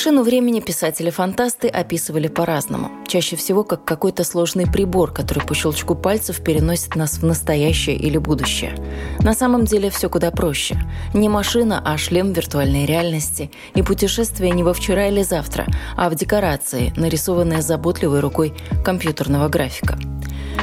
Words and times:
Машину 0.00 0.22
времени 0.22 0.60
писатели-фантасты 0.60 1.68
описывали 1.68 2.26
по-разному. 2.26 2.90
Чаще 3.06 3.36
всего 3.36 3.64
как 3.64 3.84
какой-то 3.84 4.24
сложный 4.24 4.66
прибор, 4.66 5.12
который 5.12 5.44
по 5.44 5.54
щелчку 5.54 5.94
пальцев 5.94 6.42
переносит 6.42 6.96
нас 6.96 7.18
в 7.18 7.22
настоящее 7.26 7.96
или 7.96 8.16
будущее. 8.16 8.74
На 9.18 9.34
самом 9.34 9.66
деле 9.66 9.90
все 9.90 10.08
куда 10.08 10.30
проще. 10.30 10.78
Не 11.12 11.28
машина, 11.28 11.82
а 11.84 11.98
шлем 11.98 12.32
виртуальной 12.32 12.86
реальности. 12.86 13.50
И 13.74 13.82
путешествие 13.82 14.52
не 14.52 14.62
во 14.62 14.72
вчера 14.72 15.08
или 15.08 15.20
завтра, 15.20 15.66
а 15.98 16.08
в 16.08 16.14
декорации, 16.14 16.94
нарисованные 16.96 17.60
заботливой 17.60 18.20
рукой 18.20 18.54
компьютерного 18.82 19.50
графика. 19.50 19.98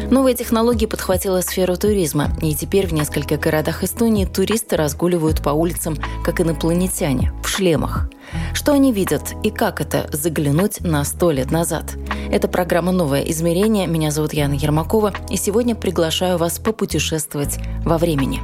Новая 0.09 0.33
технология 0.33 0.87
подхватила 0.87 1.41
сферу 1.41 1.75
туризма, 1.75 2.29
и 2.41 2.55
теперь 2.55 2.87
в 2.87 2.93
нескольких 2.93 3.41
городах 3.41 3.83
Эстонии 3.83 4.23
туристы 4.23 4.77
разгуливают 4.77 5.43
по 5.43 5.49
улицам 5.49 5.97
как 6.23 6.39
инопланетяне, 6.39 7.33
в 7.43 7.49
шлемах. 7.49 8.09
Что 8.53 8.71
они 8.71 8.93
видят 8.93 9.33
и 9.43 9.49
как 9.49 9.81
это 9.81 10.09
заглянуть 10.13 10.79
на 10.79 11.03
сто 11.03 11.31
лет 11.31 11.51
назад? 11.51 11.97
Это 12.31 12.47
программа 12.47 12.93
«Новое 12.93 13.21
измерение». 13.23 13.85
Меня 13.85 14.11
зовут 14.11 14.31
Яна 14.33 14.53
Ермакова, 14.53 15.13
и 15.29 15.35
сегодня 15.35 15.75
приглашаю 15.75 16.37
вас 16.37 16.57
попутешествовать 16.57 17.59
во 17.83 17.97
времени. 17.97 18.39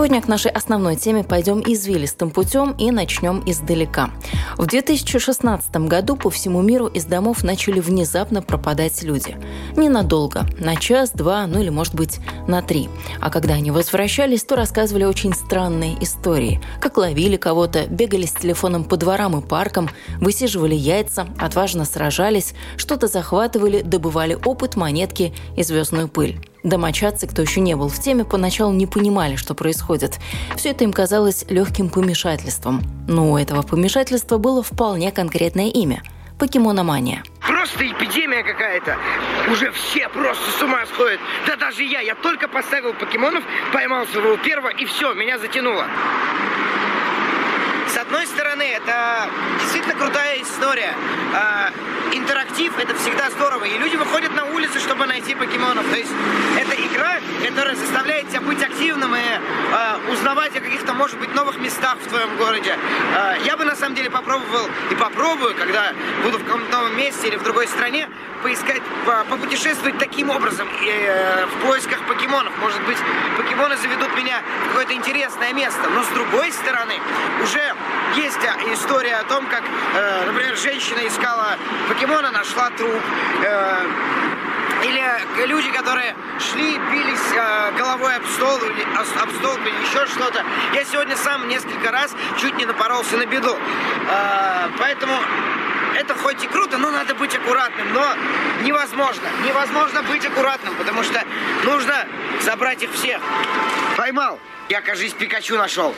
Сегодня 0.00 0.22
к 0.22 0.28
нашей 0.28 0.50
основной 0.50 0.96
теме 0.96 1.24
пойдем 1.24 1.60
извилистым 1.60 2.30
путем 2.30 2.72
и 2.78 2.90
начнем 2.90 3.42
издалека. 3.44 4.08
В 4.56 4.64
2016 4.64 5.76
году 5.76 6.16
по 6.16 6.30
всему 6.30 6.62
миру 6.62 6.86
из 6.86 7.04
домов 7.04 7.44
начали 7.44 7.80
внезапно 7.80 8.40
пропадать 8.40 9.02
люди. 9.02 9.36
Ненадолго, 9.76 10.46
на 10.58 10.76
час, 10.76 11.10
два, 11.10 11.46
ну 11.46 11.60
или, 11.60 11.68
может 11.68 11.94
быть, 11.94 12.18
на 12.48 12.62
три. 12.62 12.88
А 13.20 13.28
когда 13.28 13.52
они 13.52 13.70
возвращались, 13.70 14.42
то 14.42 14.56
рассказывали 14.56 15.04
очень 15.04 15.34
странные 15.34 16.02
истории. 16.02 16.62
Как 16.80 16.96
ловили 16.96 17.36
кого-то, 17.36 17.86
бегали 17.86 18.24
с 18.24 18.32
телефоном 18.32 18.84
по 18.84 18.96
дворам 18.96 19.38
и 19.38 19.46
паркам, 19.46 19.90
высиживали 20.18 20.74
яйца, 20.74 21.26
отважно 21.38 21.84
сражались, 21.84 22.54
что-то 22.78 23.06
захватывали, 23.06 23.82
добывали 23.82 24.38
опыт, 24.46 24.76
монетки 24.76 25.34
и 25.58 25.62
звездную 25.62 26.08
пыль. 26.08 26.40
Домочадцы, 26.62 27.26
кто 27.26 27.42
еще 27.42 27.60
не 27.60 27.74
был 27.74 27.88
в 27.88 27.98
теме, 27.98 28.24
поначалу 28.24 28.72
не 28.72 28.86
понимали, 28.86 29.36
что 29.36 29.54
происходит. 29.54 30.18
Все 30.56 30.70
это 30.70 30.84
им 30.84 30.92
казалось 30.92 31.44
легким 31.48 31.88
помешательством. 31.88 32.82
Но 33.08 33.32
у 33.32 33.38
этого 33.38 33.62
помешательства 33.62 34.38
было 34.38 34.62
вполне 34.62 35.10
конкретное 35.12 35.68
имя– 35.68 36.02
покемономания. 36.38 37.22
Просто 37.40 37.86
эпидемия 37.86 38.42
какая-то. 38.42 38.96
Уже 39.50 39.70
все 39.72 40.08
просто 40.08 40.50
с 40.58 40.62
ума 40.62 40.84
сходят. 40.86 41.20
Да 41.46 41.56
даже 41.56 41.82
я. 41.82 42.00
Я 42.00 42.14
только 42.14 42.48
поставил 42.48 42.94
покемонов, 42.94 43.44
поймал 43.72 44.06
своего 44.06 44.36
первого, 44.38 44.68
и 44.70 44.84
все, 44.86 45.12
меня 45.14 45.38
затянуло. 45.38 45.86
С 47.86 47.96
одной 47.96 48.26
стороны, 48.26 48.62
это 48.62 49.28
действительно 49.60 49.94
крутая 49.94 50.40
история. 50.40 50.94
Интерактив 52.12 52.76
это 52.78 52.94
всегда 52.96 53.30
здорово. 53.30 53.64
И 53.64 53.78
люди 53.78 53.96
выходят 53.96 54.34
на 54.34 54.44
улицы, 54.44 54.80
чтобы 54.80 55.06
найти 55.06 55.34
покемонов. 55.34 55.88
То 55.90 55.96
есть 55.96 56.10
это 56.58 56.74
игра, 56.74 57.20
которая 57.60 57.76
заставляет 57.76 58.28
тебя 58.28 58.40
быть 58.40 58.62
активным 58.62 59.14
и 59.14 59.18
э, 59.18 60.12
узнавать 60.12 60.56
о 60.56 60.60
каких-то, 60.60 60.94
может 60.94 61.18
быть, 61.18 61.34
новых 61.34 61.58
местах 61.58 61.98
в 62.02 62.08
твоем 62.08 62.36
городе. 62.36 62.76
Э, 63.14 63.36
я 63.44 63.56
бы 63.56 63.64
на 63.64 63.76
самом 63.76 63.94
деле 63.94 64.10
попробовал 64.10 64.68
и 64.90 64.94
попробую, 64.94 65.54
когда 65.54 65.92
буду 66.24 66.38
в 66.38 66.44
каком-то 66.44 66.72
новом 66.72 66.96
месте 66.96 67.28
или 67.28 67.36
в 67.36 67.42
другой 67.42 67.68
стране, 67.68 68.08
поискать, 68.42 68.82
попутешествовать 69.28 69.98
таким 69.98 70.30
образом 70.30 70.68
э, 70.68 71.46
в 71.46 71.66
поисках 71.66 72.00
покемонов. 72.06 72.52
Может 72.60 72.82
быть, 72.86 72.98
покемоны 73.36 73.76
заведут 73.76 74.16
меня 74.16 74.42
в 74.64 74.68
какое-то 74.68 74.94
интересное 74.94 75.52
место. 75.52 75.88
Но 75.90 76.02
с 76.02 76.08
другой 76.08 76.50
стороны, 76.52 76.94
уже 77.42 77.74
есть 78.16 78.38
история 78.72 79.16
о 79.16 79.24
том, 79.24 79.46
как, 79.46 79.62
э, 79.94 80.26
например, 80.26 80.56
женщина 80.56 81.06
искала 81.06 81.56
покемона, 82.00 82.30
нашла 82.30 82.70
труп. 82.70 83.02
Э, 83.44 83.86
или 84.82 85.46
люди, 85.46 85.70
которые 85.70 86.16
шли, 86.38 86.78
бились 86.90 87.32
э, 87.34 87.72
головой 87.76 88.16
об 88.16 88.26
стол, 88.26 88.56
или, 88.58 88.82
об 88.96 89.30
стол 89.32 89.56
или 89.56 89.74
еще 89.82 90.06
что-то. 90.06 90.42
Я 90.72 90.84
сегодня 90.84 91.16
сам 91.16 91.46
несколько 91.48 91.90
раз 91.90 92.14
чуть 92.40 92.56
не 92.56 92.64
напоролся 92.64 93.18
на 93.18 93.26
беду. 93.26 93.54
Э, 94.08 94.68
поэтому 94.78 95.12
это 95.94 96.14
хоть 96.14 96.42
и 96.42 96.46
круто, 96.46 96.78
но 96.78 96.90
надо 96.90 97.14
быть 97.14 97.34
аккуратным. 97.34 97.92
Но 97.92 98.14
невозможно. 98.62 99.28
Невозможно 99.44 100.02
быть 100.02 100.24
аккуратным, 100.24 100.74
потому 100.76 101.02
что 101.02 101.22
нужно 101.64 102.06
забрать 102.40 102.82
их 102.82 102.92
всех. 102.92 103.20
Поймал. 103.96 104.38
Я, 104.70 104.80
кажись, 104.80 105.12
Пикачу 105.12 105.56
нашел. 105.56 105.94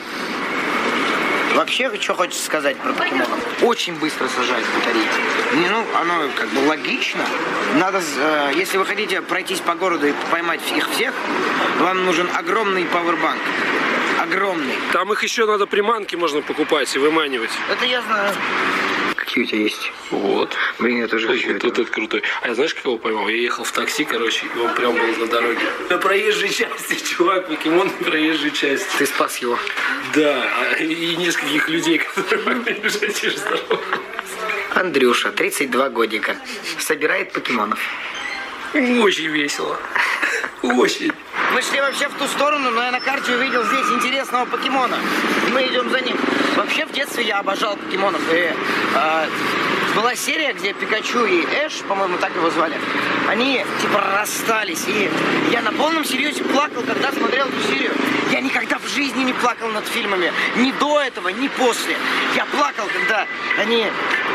Вообще, 1.55 1.91
что 1.99 2.15
хочется 2.15 2.43
сказать 2.43 2.77
про 2.77 2.93
покемонов? 2.93 3.39
Очень 3.61 3.95
быстро 3.95 4.27
сажают 4.27 4.65
батарейки. 4.75 5.69
Ну, 5.69 5.85
оно 5.99 6.29
как 6.35 6.49
бы 6.49 6.67
логично. 6.67 7.23
Надо, 7.75 8.01
э, 8.17 8.51
если 8.55 8.77
вы 8.77 8.85
хотите 8.85 9.21
пройтись 9.21 9.59
по 9.59 9.75
городу 9.75 10.07
и 10.07 10.13
поймать 10.31 10.61
их 10.75 10.89
всех, 10.89 11.13
вам 11.79 12.05
нужен 12.05 12.27
огромный 12.35 12.85
пауэрбанк. 12.85 13.41
Огромный. 14.19 14.75
Там 14.93 15.11
их 15.13 15.21
еще 15.21 15.45
надо 15.45 15.67
приманки 15.67 16.15
можно 16.15 16.41
покупать 16.41 16.95
и 16.95 16.99
выманивать. 16.99 17.51
Это 17.69 17.85
я 17.85 18.01
знаю. 18.01 18.33
Какие 19.33 19.45
у 19.45 19.47
тебя 19.47 19.61
есть? 19.61 19.91
Вот. 20.11 20.55
Блин, 20.77 20.99
я 20.99 21.07
тоже 21.07 21.27
хочу 21.27 21.53
вот, 21.53 21.63
вот 21.63 21.79
это 21.79 21.91
крутой. 21.91 22.21
А 22.43 22.49
я 22.49 22.53
знаешь, 22.53 22.75
как 22.75 22.85
его 22.85 22.99
поймал? 22.99 23.27
Я 23.29 23.37
ехал 23.37 23.63
в 23.63 23.71
такси, 23.71 24.05
короче, 24.05 24.45
и 24.45 24.59
он 24.59 24.75
прям 24.75 24.93
был 24.93 25.07
на 25.17 25.25
дороге. 25.25 25.59
На 25.89 25.97
проезжей 25.97 26.49
части, 26.49 27.03
чувак, 27.03 27.47
покемон 27.47 27.87
на 27.87 28.05
проезжей 28.05 28.51
части. 28.51 28.87
Ты 28.99 29.07
спас 29.07 29.39
его? 29.39 29.57
Да, 30.13 30.43
а, 30.43 30.75
и 30.75 31.15
нескольких 31.15 31.67
людей, 31.67 31.97
которые 32.15 32.43
могли 32.43 32.73
бежать 32.75 33.19
через 33.19 33.41
дорогу. 33.41 33.81
Андрюша, 34.75 35.31
32 35.31 35.89
годика, 35.89 36.37
собирает 36.77 37.31
покемонов. 37.31 37.79
Очень 38.75 39.29
весело. 39.29 39.79
Очень. 40.63 41.11
Мы 41.53 41.61
шли 41.61 41.81
вообще 41.81 42.07
в 42.07 42.13
ту 42.13 42.25
сторону, 42.27 42.71
но 42.71 42.81
я 42.81 42.91
на 42.91 43.01
карте 43.01 43.35
увидел 43.35 43.63
здесь 43.65 43.85
интересного 43.91 44.45
покемона. 44.45 44.97
Мы 45.51 45.67
идем 45.67 45.89
за 45.89 45.99
ним. 45.99 46.17
Вообще 46.55 46.85
в 46.85 46.93
детстве 46.93 47.25
я 47.25 47.39
обожал 47.39 47.75
покемонов. 47.75 48.21
И, 48.31 48.49
э, 48.95 49.27
была 49.93 50.15
серия, 50.15 50.53
где 50.53 50.73
Пикачу 50.73 51.25
и 51.25 51.45
Эш, 51.65 51.81
по-моему, 51.87 52.17
так 52.17 52.33
его 52.33 52.49
звали, 52.49 52.77
они 53.27 53.63
типа 53.81 54.01
расстались. 54.15 54.85
И 54.87 55.11
я 55.51 55.61
на 55.61 55.73
полном 55.73 56.05
серьезе 56.05 56.45
плакал, 56.45 56.81
когда 56.83 57.11
смотрел 57.11 57.45
эту 57.47 57.61
серию. 57.67 57.91
Я 58.31 58.39
никогда 58.39 58.79
в 58.79 58.87
жизни 58.87 59.23
не 59.23 59.33
плакал 59.33 59.67
над 59.67 59.85
фильмами. 59.85 60.31
Ни 60.55 60.71
до 60.71 61.01
этого, 61.01 61.27
ни 61.27 61.49
после. 61.49 61.97
Я 62.35 62.45
плакал, 62.45 62.85
когда 62.87 63.27
они 63.59 63.85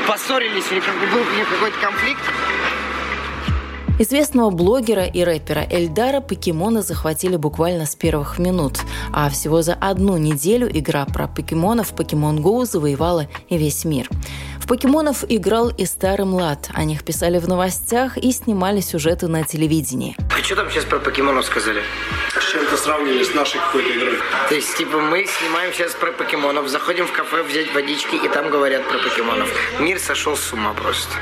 поссорились 0.07 0.71
или 0.71 0.81
как 0.81 0.95
бы 0.95 1.07
был 1.07 1.25
какой-то 1.51 1.79
конфликт. 1.81 2.23
Известного 4.01 4.51
блогера 4.51 5.07
и 5.07 5.25
рэпера 5.25 5.67
Эльдара 5.69 6.21
покемоны 6.21 6.83
захватили 6.83 7.35
буквально 7.35 7.85
с 7.85 7.97
первых 7.97 8.39
минут, 8.39 8.79
а 9.13 9.29
всего 9.29 9.61
за 9.61 9.75
одну 9.75 10.17
неделю 10.17 10.69
игра 10.71 11.05
про 11.05 11.27
покемонов 11.27 11.93
Pokemon 11.93 12.39
Go 12.39 12.65
завоевала 12.65 13.27
и 13.49 13.59
весь 13.59 13.85
мир. 13.85 14.09
В 14.61 14.69
покемонов 14.69 15.25
играл 15.29 15.71
и 15.71 15.85
старый 15.85 16.27
млад. 16.27 16.69
О 16.75 16.85
них 16.85 17.03
писали 17.03 17.39
в 17.39 17.49
новостях 17.49 18.19
и 18.19 18.31
снимали 18.31 18.81
сюжеты 18.81 19.27
на 19.27 19.43
телевидении. 19.43 20.15
А 20.31 20.45
что 20.45 20.55
там 20.55 20.71
сейчас 20.71 20.85
про 20.85 21.01
покемонов 21.01 21.47
сказали? 21.47 21.83
С 22.39 22.53
чем-то 22.53 22.77
сравнили 22.77 23.25
с 23.25 23.35
нашей 23.35 23.59
какой-то 23.59 23.99
игрой. 23.99 24.19
То 24.49 24.55
есть, 24.55 24.77
типа, 24.77 25.01
мы 25.01 25.27
снимаем 25.27 25.73
сейчас 25.73 25.95
про 25.95 26.13
покемонов, 26.13 26.69
заходим 26.69 27.07
в 27.07 27.13
кафе 27.13 27.43
взять 27.43 27.75
водички, 27.75 28.15
и 28.15 28.29
там 28.29 28.51
говорят 28.51 28.89
про 28.89 28.99
покемонов. 28.99 29.49
Мир 29.81 29.99
сошел 29.99 30.37
с 30.37 30.53
ума 30.53 30.73
просто. 30.75 31.15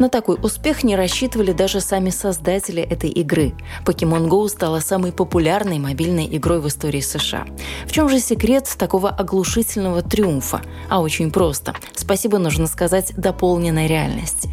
На 0.00 0.08
такой 0.08 0.38
успех 0.42 0.82
не 0.82 0.96
рассчитывали 0.96 1.52
даже 1.52 1.82
сами 1.82 2.08
создатели 2.08 2.82
этой 2.82 3.10
игры. 3.10 3.52
Pokemon 3.84 4.28
Go 4.28 4.48
стала 4.48 4.80
самой 4.80 5.12
популярной 5.12 5.78
мобильной 5.78 6.26
игрой 6.34 6.62
в 6.62 6.68
истории 6.68 7.02
США. 7.02 7.46
В 7.84 7.92
чем 7.92 8.08
же 8.08 8.18
секрет 8.18 8.66
такого 8.78 9.10
оглушительного 9.10 10.00
триумфа? 10.00 10.62
А 10.88 11.02
очень 11.02 11.30
просто. 11.30 11.74
Спасибо, 11.94 12.38
нужно 12.38 12.66
сказать, 12.66 13.12
дополненной 13.14 13.88
реальности. 13.88 14.48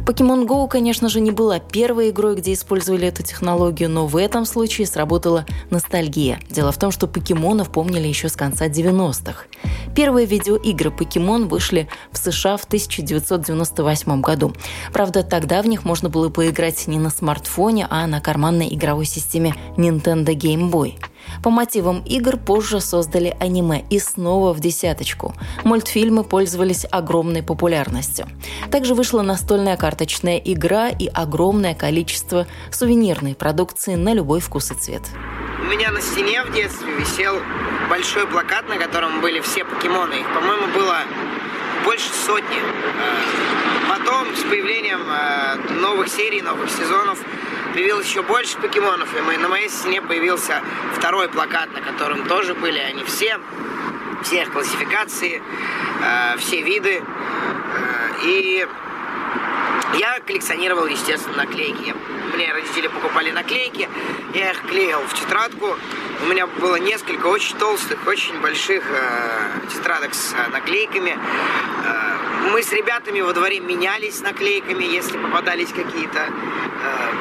Pokemon 0.00 0.46
Go, 0.46 0.68
конечно 0.68 1.08
же, 1.08 1.20
не 1.20 1.30
была 1.30 1.58
первой 1.58 2.10
игрой, 2.10 2.36
где 2.36 2.52
использовали 2.52 3.08
эту 3.08 3.22
технологию, 3.22 3.90
но 3.90 4.06
в 4.06 4.16
этом 4.16 4.44
случае 4.44 4.86
сработала 4.86 5.44
ностальгия. 5.70 6.38
Дело 6.50 6.72
в 6.72 6.78
том, 6.78 6.90
что 6.90 7.06
покемонов 7.06 7.70
помнили 7.70 8.06
еще 8.06 8.28
с 8.28 8.36
конца 8.36 8.68
90-х. 8.68 9.44
Первые 9.94 10.26
видеоигры 10.26 10.90
Покемон 10.90 11.48
вышли 11.48 11.88
в 12.12 12.18
США 12.18 12.56
в 12.56 12.64
1998 12.64 14.20
году. 14.20 14.52
Правда, 14.92 15.22
тогда 15.22 15.62
в 15.62 15.66
них 15.66 15.84
можно 15.84 16.08
было 16.08 16.28
поиграть 16.28 16.86
не 16.86 16.98
на 16.98 17.10
смартфоне, 17.10 17.86
а 17.90 18.06
на 18.06 18.20
карманной 18.20 18.72
игровой 18.74 19.06
системе 19.06 19.54
Nintendo 19.76 20.34
Game 20.34 20.70
Boy. 20.70 20.94
По 21.42 21.50
мотивам 21.50 22.02
игр 22.04 22.36
позже 22.36 22.80
создали 22.80 23.36
аниме 23.40 23.84
и 23.90 23.98
снова 23.98 24.52
в 24.52 24.60
десяточку. 24.60 25.34
Мультфильмы 25.64 26.24
пользовались 26.24 26.86
огромной 26.90 27.42
популярностью. 27.42 28.26
Также 28.70 28.94
вышла 28.94 29.22
настольная 29.22 29.76
карточная 29.76 30.38
игра 30.38 30.88
и 30.88 31.06
огромное 31.06 31.74
количество 31.74 32.46
сувенирной 32.70 33.34
продукции 33.34 33.94
на 33.94 34.12
любой 34.12 34.40
вкус 34.40 34.70
и 34.70 34.74
цвет. 34.74 35.02
У 35.60 35.64
меня 35.64 35.90
на 35.90 36.00
стене 36.00 36.44
в 36.44 36.52
детстве 36.54 36.88
висел 36.94 37.34
большой 37.90 38.26
плакат, 38.26 38.68
на 38.68 38.76
котором 38.78 39.20
были 39.20 39.40
все 39.40 39.64
покемоны. 39.64 40.14
Их, 40.14 40.34
по-моему, 40.34 40.72
было 40.72 40.98
больше 41.84 42.10
сотни. 42.12 42.58
Э, 42.58 43.88
потом, 43.88 44.34
с 44.36 44.42
появлением 44.42 45.00
э, 45.10 45.80
новых 45.80 46.08
серий, 46.08 46.42
новых 46.42 46.70
сезонов, 46.70 47.18
появилось 47.72 48.06
еще 48.06 48.22
больше 48.22 48.58
покемонов, 48.58 49.08
и 49.16 49.36
на 49.36 49.48
моей 49.48 49.68
стене 49.68 50.02
появился 50.02 50.62
второй 50.94 51.28
плакат, 51.28 51.72
на 51.72 51.80
котором 51.80 52.26
тоже 52.26 52.54
были 52.54 52.78
они 52.78 53.04
все, 53.04 53.38
все 54.22 54.42
их 54.42 54.52
классификации, 54.52 55.42
э, 56.02 56.38
все 56.38 56.62
виды. 56.62 57.02
И 58.24 58.66
я 59.94 60.20
коллекционировал, 60.20 60.86
естественно, 60.86 61.38
наклейки. 61.38 61.94
Мне 62.34 62.52
родители 62.52 62.88
покупали 62.88 63.30
наклейки, 63.30 63.88
я 64.34 64.50
их 64.50 64.62
клеил 64.62 65.00
в 65.00 65.14
тетрадку. 65.14 65.76
У 66.22 66.26
меня 66.26 66.46
было 66.46 66.76
несколько 66.76 67.26
очень 67.26 67.56
толстых, 67.56 68.06
очень 68.06 68.38
больших 68.40 68.84
э, 68.90 69.68
тетрадок 69.72 70.14
с 70.14 70.34
э, 70.34 70.50
наклейками. 70.50 71.16
Э, 71.84 72.50
мы 72.52 72.62
с 72.62 72.72
ребятами 72.72 73.20
во 73.20 73.32
дворе 73.32 73.60
менялись 73.60 74.20
наклейками, 74.20 74.84
если 74.84 75.16
попадались 75.16 75.70
какие-то, 75.70 76.28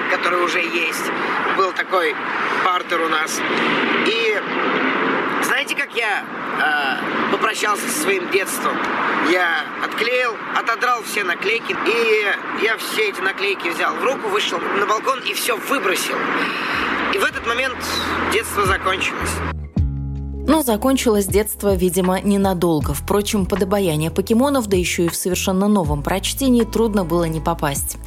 которые 0.07 0.43
уже 0.43 0.59
есть. 0.59 1.11
Был 1.57 1.71
такой 1.71 2.15
партер 2.63 3.01
у 3.01 3.09
нас. 3.09 3.39
И 4.05 4.41
знаете, 5.43 5.75
как 5.75 5.93
я 5.95 6.23
э, 6.59 7.31
попрощался 7.31 7.87
со 7.87 8.01
своим 8.01 8.29
детством? 8.31 8.75
Я 9.31 9.65
отклеил, 9.83 10.35
отодрал 10.55 11.03
все 11.03 11.23
наклейки, 11.23 11.75
и 11.85 12.63
я 12.63 12.77
все 12.77 13.09
эти 13.09 13.21
наклейки 13.21 13.69
взял 13.69 13.95
в 13.95 14.03
руку, 14.03 14.29
вышел 14.29 14.59
на 14.59 14.85
балкон 14.85 15.19
и 15.19 15.33
все 15.33 15.57
выбросил. 15.57 16.15
И 17.13 17.17
в 17.17 17.23
этот 17.23 17.45
момент 17.47 17.77
детство 18.31 18.65
закончилось. 18.65 19.31
Но 20.47 20.61
закончилось 20.61 21.25
детство, 21.25 21.75
видимо, 21.75 22.21
ненадолго. 22.21 22.93
Впрочем, 22.93 23.45
под 23.45 23.63
обаяние 23.63 24.11
покемонов, 24.11 24.67
да 24.67 24.77
еще 24.77 25.05
и 25.05 25.09
в 25.09 25.15
совершенно 25.15 25.67
новом 25.67 26.03
прочтении, 26.03 26.63
трудно 26.63 27.03
было 27.03 27.25
не 27.25 27.41
попасть. 27.41 27.97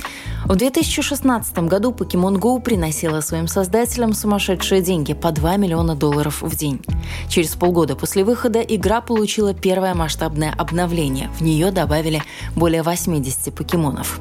В 0.51 0.57
2016 0.57 1.57
году 1.69 1.93
Pokemon 1.93 2.41
Go 2.41 2.61
приносила 2.61 3.21
своим 3.21 3.47
создателям 3.47 4.13
сумасшедшие 4.13 4.83
деньги 4.83 5.15
по 5.15 5.31
2 5.31 5.57
миллиона 5.59 5.95
долларов 5.95 6.43
в 6.43 6.57
день. 6.57 6.81
Через 7.29 7.55
полгода 7.55 7.95
после 7.95 8.25
выхода 8.25 8.61
игра 8.61 9.01
получила 9.01 9.55
первое 9.55 9.95
масштабное 9.95 10.53
обновление. 10.59 11.31
В 11.39 11.41
нее 11.41 11.71
добавили 11.71 12.25
более 12.57 12.83
80 12.83 13.55
покемонов. 13.55 14.19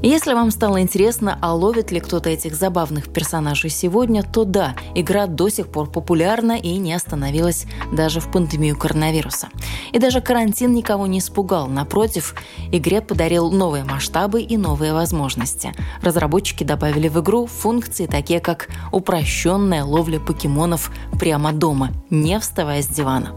Если 0.00 0.32
вам 0.32 0.52
стало 0.52 0.80
интересно, 0.80 1.36
а 1.42 1.52
ловит 1.54 1.90
ли 1.90 1.98
кто-то 1.98 2.30
этих 2.30 2.54
забавных 2.54 3.12
персонажей 3.12 3.68
сегодня, 3.68 4.22
то 4.22 4.44
да, 4.44 4.76
игра 4.94 5.26
до 5.26 5.48
сих 5.48 5.66
пор 5.66 5.90
популярна 5.90 6.56
и 6.56 6.76
не 6.76 6.94
остановилась 6.94 7.66
даже 7.92 8.20
в 8.20 8.30
пандемию 8.30 8.78
коронавируса. 8.78 9.48
И 9.90 9.98
даже 9.98 10.20
карантин 10.20 10.72
никого 10.72 11.08
не 11.08 11.18
испугал. 11.18 11.66
Напротив, 11.66 12.36
игре 12.70 13.00
подарил 13.00 13.50
новые 13.50 13.82
масштабы 13.82 14.40
и 14.40 14.56
новые 14.56 14.92
возможности. 14.92 15.74
Разработчики 16.00 16.62
добавили 16.62 17.08
в 17.08 17.20
игру 17.20 17.46
функции, 17.46 18.06
такие 18.06 18.38
как 18.38 18.68
упрощенная 18.92 19.82
ловля 19.82 20.20
покемонов 20.20 20.92
прямо 21.18 21.52
дома, 21.52 21.90
не 22.08 22.38
вставая 22.38 22.82
с 22.82 22.86
дивана. 22.86 23.34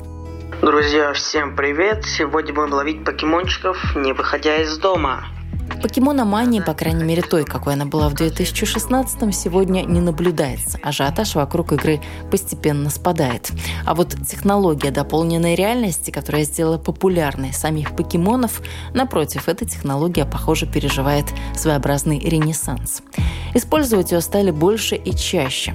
Друзья, 0.62 1.12
всем 1.14 1.56
привет! 1.56 2.06
Сегодня 2.06 2.54
будем 2.54 2.74
ловить 2.74 3.04
покемончиков, 3.04 3.96
не 3.96 4.14
выходя 4.14 4.58
из 4.58 4.78
дома. 4.78 5.24
Покемономания, 5.82 6.62
по 6.62 6.74
крайней 6.74 7.04
мере 7.04 7.22
той, 7.22 7.44
какой 7.46 7.74
она 7.74 7.86
была 7.86 8.10
в 8.10 8.14
2016-м, 8.14 9.32
сегодня 9.32 9.82
не 9.82 10.00
наблюдается. 10.00 10.80
Ажиотаж 10.84 11.36
вокруг 11.36 11.74
игры 11.74 12.02
постепенно 12.30 12.90
спадает. 12.90 13.52
А 13.86 13.96
вот 13.96 14.16
технология 14.28 14.92
дополненной 14.92 15.56
реальности, 15.56 16.12
которая 16.12 16.44
сделала 16.44 16.78
популярной 16.78 17.54
самих 17.54 17.96
покемонов, 17.96 18.62
напротив, 18.94 19.48
эта 19.48 19.66
технология, 19.66 20.26
похоже, 20.26 20.66
переживает 20.66 21.26
своеобразный 21.56 22.20
ренессанс. 22.20 23.02
Использовать 23.54 24.12
ее 24.12 24.22
стали 24.22 24.52
больше 24.52 24.96
и 24.96 25.16
чаще. 25.16 25.74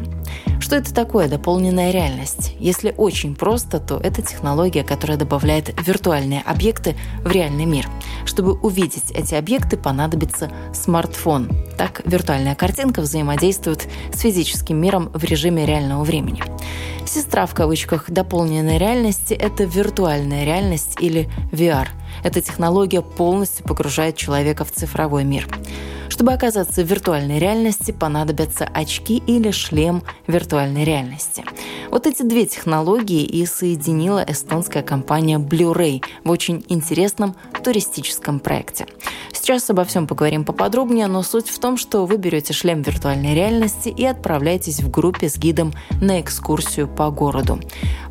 Что 0.60 0.76
это 0.76 0.92
такое 0.94 1.28
дополненная 1.28 1.90
реальность? 1.90 2.56
Если 2.58 2.94
очень 2.96 3.36
просто, 3.36 3.78
то 3.78 3.98
это 3.98 4.22
технология, 4.22 4.82
которая 4.82 5.18
добавляет 5.18 5.72
виртуальные 5.86 6.42
объекты 6.42 6.96
в 7.22 7.30
реальный 7.30 7.66
мир. 7.66 7.86
Чтобы 8.24 8.54
увидеть 8.54 9.10
эти 9.10 9.34
объекты, 9.34 9.76
понадобится 9.86 10.50
смартфон. 10.74 11.48
Так 11.78 12.02
виртуальная 12.04 12.56
картинка 12.56 13.02
взаимодействует 13.02 13.86
с 14.12 14.18
физическим 14.18 14.78
миром 14.78 15.10
в 15.14 15.22
режиме 15.22 15.64
реального 15.64 16.02
времени. 16.02 16.42
Сестра 17.06 17.46
в 17.46 17.54
кавычках 17.54 18.10
дополненной 18.10 18.78
реальности– 18.78 19.32
это 19.34 19.62
виртуальная 19.62 20.44
реальность 20.44 20.96
или 20.98 21.30
VR. 21.52 21.86
Эта 22.24 22.40
технология 22.40 23.00
полностью 23.00 23.64
погружает 23.64 24.16
человека 24.16 24.64
в 24.64 24.72
цифровой 24.72 25.22
мир. 25.22 25.46
Чтобы 26.08 26.32
оказаться 26.32 26.82
в 26.82 26.86
виртуальной 26.86 27.38
реальности, 27.38 27.92
понадобятся 27.92 28.64
очки 28.64 29.22
или 29.26 29.52
шлем 29.52 30.02
виртуальной 30.26 30.82
реальности. 30.82 31.44
Вот 31.90 32.06
эти 32.06 32.22
две 32.22 32.46
технологии 32.46 33.22
и 33.22 33.46
соединила 33.46 34.24
эстонская 34.26 34.82
компания 34.82 35.38
Blu-ray 35.38 36.02
в 36.24 36.30
очень 36.30 36.64
интересном 36.68 37.36
туристическом 37.62 38.40
проекте. 38.40 38.86
Сейчас 39.46 39.70
обо 39.70 39.84
всем 39.84 40.08
поговорим 40.08 40.44
поподробнее, 40.44 41.06
но 41.06 41.22
суть 41.22 41.50
в 41.50 41.60
том, 41.60 41.76
что 41.76 42.04
вы 42.04 42.16
берете 42.16 42.52
шлем 42.52 42.82
виртуальной 42.82 43.32
реальности 43.32 43.88
и 43.90 44.04
отправляетесь 44.04 44.80
в 44.80 44.90
группе 44.90 45.28
с 45.28 45.38
гидом 45.38 45.72
на 46.00 46.20
экскурсию 46.20 46.88
по 46.88 47.10
городу. 47.10 47.60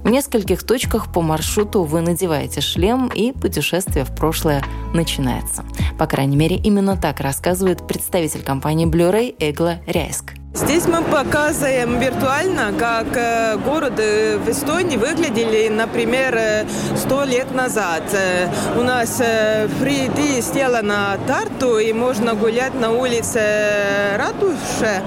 В 0.06 0.10
нескольких 0.10 0.64
точках 0.64 1.12
по 1.12 1.22
маршруту 1.22 1.84
вы 1.84 2.00
надеваете 2.00 2.62
шлем, 2.62 3.10
и 3.14 3.34
путешествие 3.34 4.06
в 4.06 4.16
прошлое 4.16 4.64
начинается. 4.94 5.66
По 6.00 6.08
крайней 6.08 6.38
мере, 6.38 6.56
именно 6.56 6.96
так 6.96 7.20
рассказывает 7.20 7.86
представитель 7.86 8.42
компании 8.42 8.88
Blu-ray 8.88 9.36
Эгла 9.38 9.82
Ряйск. 9.88 10.36
Здесь 10.56 10.88
мы 10.88 11.02
показываем 11.04 12.00
виртуально, 12.00 12.72
как 12.80 13.08
э, 13.18 13.58
города 13.58 14.40
в 14.40 14.50
Эстонии 14.50 14.96
выглядели, 14.96 15.68
например, 15.68 16.66
сто 16.96 17.26
лет 17.26 17.54
назад. 17.54 18.04
Э, 18.14 18.48
у 18.80 18.84
нас 18.84 19.18
в 19.18 19.84
3D 19.84 20.40
сделана 20.40 21.20
Тарту, 21.28 21.78
и 21.78 21.92
можно 21.92 22.36
гулять 22.36 22.74
на 22.74 22.94
улице 22.94 24.16
Ратуши 24.18 25.04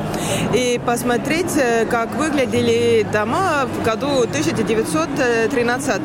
и 0.53 0.79
посмотреть, 0.85 1.57
э, 1.57 1.87
как 1.87 2.15
выглядели 2.17 3.07
дома 3.11 3.65
в 3.65 3.83
году 3.83 4.25
1913 4.25 6.03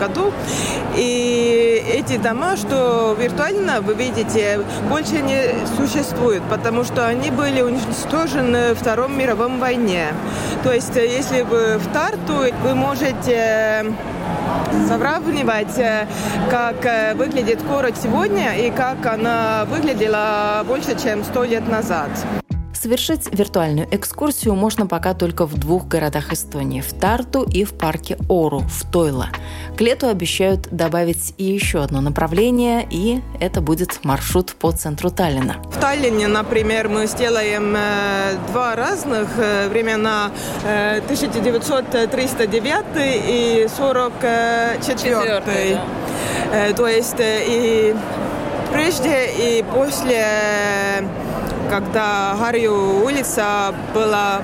году. 0.00 0.32
И 0.96 1.84
эти 1.92 2.16
дома, 2.16 2.56
что 2.56 3.14
виртуально 3.18 3.82
вы 3.82 3.92
видите, 3.94 4.60
больше 4.88 5.20
не 5.20 5.42
существуют, 5.76 6.42
потому 6.48 6.84
что 6.84 7.06
они 7.06 7.30
были 7.30 7.60
уничтожены 7.60 8.61
Втором 8.74 9.18
мировом 9.18 9.58
войне. 9.58 10.08
То 10.62 10.72
есть, 10.72 10.96
э, 10.96 11.06
если 11.06 11.42
вы 11.42 11.78
в 11.78 11.92
Тарту, 11.92 12.52
вы 12.62 12.74
можете 12.74 13.34
э, 13.34 13.84
сравнивать, 14.86 15.78
э, 15.78 16.06
как 16.50 17.16
выглядит 17.16 17.64
город 17.66 17.94
сегодня 18.00 18.56
и 18.56 18.70
как 18.70 19.04
она 19.06 19.64
выглядела 19.68 20.64
больше, 20.66 20.96
чем 21.00 21.24
сто 21.24 21.44
лет 21.44 21.68
назад. 21.68 22.10
Совершить 22.82 23.32
виртуальную 23.32 23.86
экскурсию 23.92 24.56
можно 24.56 24.88
пока 24.88 25.14
только 25.14 25.46
в 25.46 25.56
двух 25.56 25.86
городах 25.86 26.32
Эстонии– 26.32 26.80
в 26.82 26.92
Тарту 26.92 27.44
и 27.44 27.62
в 27.62 27.74
парке 27.74 28.16
Ору 28.28 28.58
в 28.58 28.90
Тойло. 28.90 29.28
К 29.76 29.80
лету 29.80 30.08
обещают 30.08 30.62
добавить 30.72 31.32
и 31.38 31.44
еще 31.44 31.84
одно 31.84 32.00
направление, 32.00 32.84
и 32.90 33.20
это 33.38 33.60
будет 33.60 34.04
маршрут 34.04 34.54
по 34.54 34.72
центру 34.72 35.12
Таллина. 35.12 35.62
В 35.70 35.78
Таллине, 35.78 36.26
например, 36.26 36.88
мы 36.88 37.06
сделаем 37.06 37.72
э, 37.76 38.34
два 38.48 38.74
разных 38.74 39.28
э, 39.38 39.68
времена 39.68 40.32
э, 40.64 40.98
1939 41.04 42.84
и 42.96 43.68
44. 43.76 45.14
Да. 45.14 45.42
Э, 46.52 46.72
то 46.74 46.88
есть 46.88 47.20
э, 47.20 47.44
и 47.46 47.94
прежде 48.72 49.30
и 49.38 49.64
после, 49.72 50.26
когда 51.72 52.36
Харью 52.38 53.02
улица 53.02 53.74
была 53.94 54.42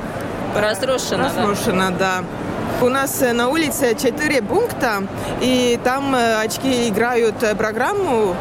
разрушена. 0.56 1.30
Разрушена, 1.36 1.90
да. 1.90 2.22
да. 2.80 2.86
У 2.86 2.88
нас 2.88 3.20
на 3.20 3.48
улице 3.48 3.94
четыре 3.94 4.40
пункта, 4.40 5.02
и 5.42 5.78
там 5.84 6.14
очки 6.14 6.88
играют 6.88 7.34
программу 7.58 8.34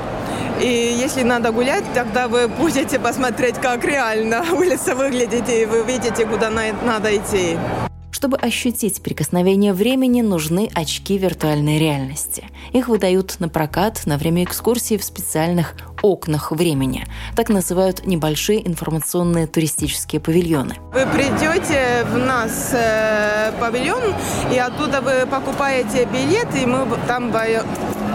и 0.62 0.96
если 1.00 1.22
надо 1.22 1.52
гулять, 1.52 1.84
тогда 1.94 2.28
вы 2.28 2.48
будете 2.48 2.98
посмотреть, 2.98 3.56
как 3.56 3.84
реально 3.84 4.44
улица 4.54 4.96
выглядит, 4.96 5.48
и 5.50 5.66
вы 5.66 5.84
видите, 5.84 6.26
куда 6.26 6.50
надо 6.50 7.16
идти. 7.16 7.58
Чтобы 8.18 8.38
ощутить 8.38 9.04
прикосновение 9.04 9.74
времени, 9.74 10.22
нужны 10.22 10.72
очки 10.74 11.20
виртуальной 11.20 11.78
реальности. 11.78 12.46
Их 12.74 12.88
выдают 12.88 13.40
на 13.40 13.50
прокат 13.50 14.08
на 14.08 14.18
время 14.18 14.44
экскурсии 14.44 14.98
в 14.98 15.04
специальных 15.04 15.76
окнах 16.12 16.52
времени. 16.52 17.06
Так 17.36 17.50
называют 17.50 18.06
небольшие 18.06 18.68
информационные 18.68 19.48
туристические 19.48 20.22
павильоны. 20.22 20.76
Вы 20.94 21.06
придете 21.08 22.06
в 22.12 22.18
нас 22.18 22.72
э, 22.74 23.52
павильон, 23.60 24.04
и 24.52 24.58
оттуда 24.58 25.02
вы 25.02 25.28
покупаете 25.28 26.06
билет, 26.06 26.48
и 26.56 26.66
мы 26.66 26.88
там 27.08 27.32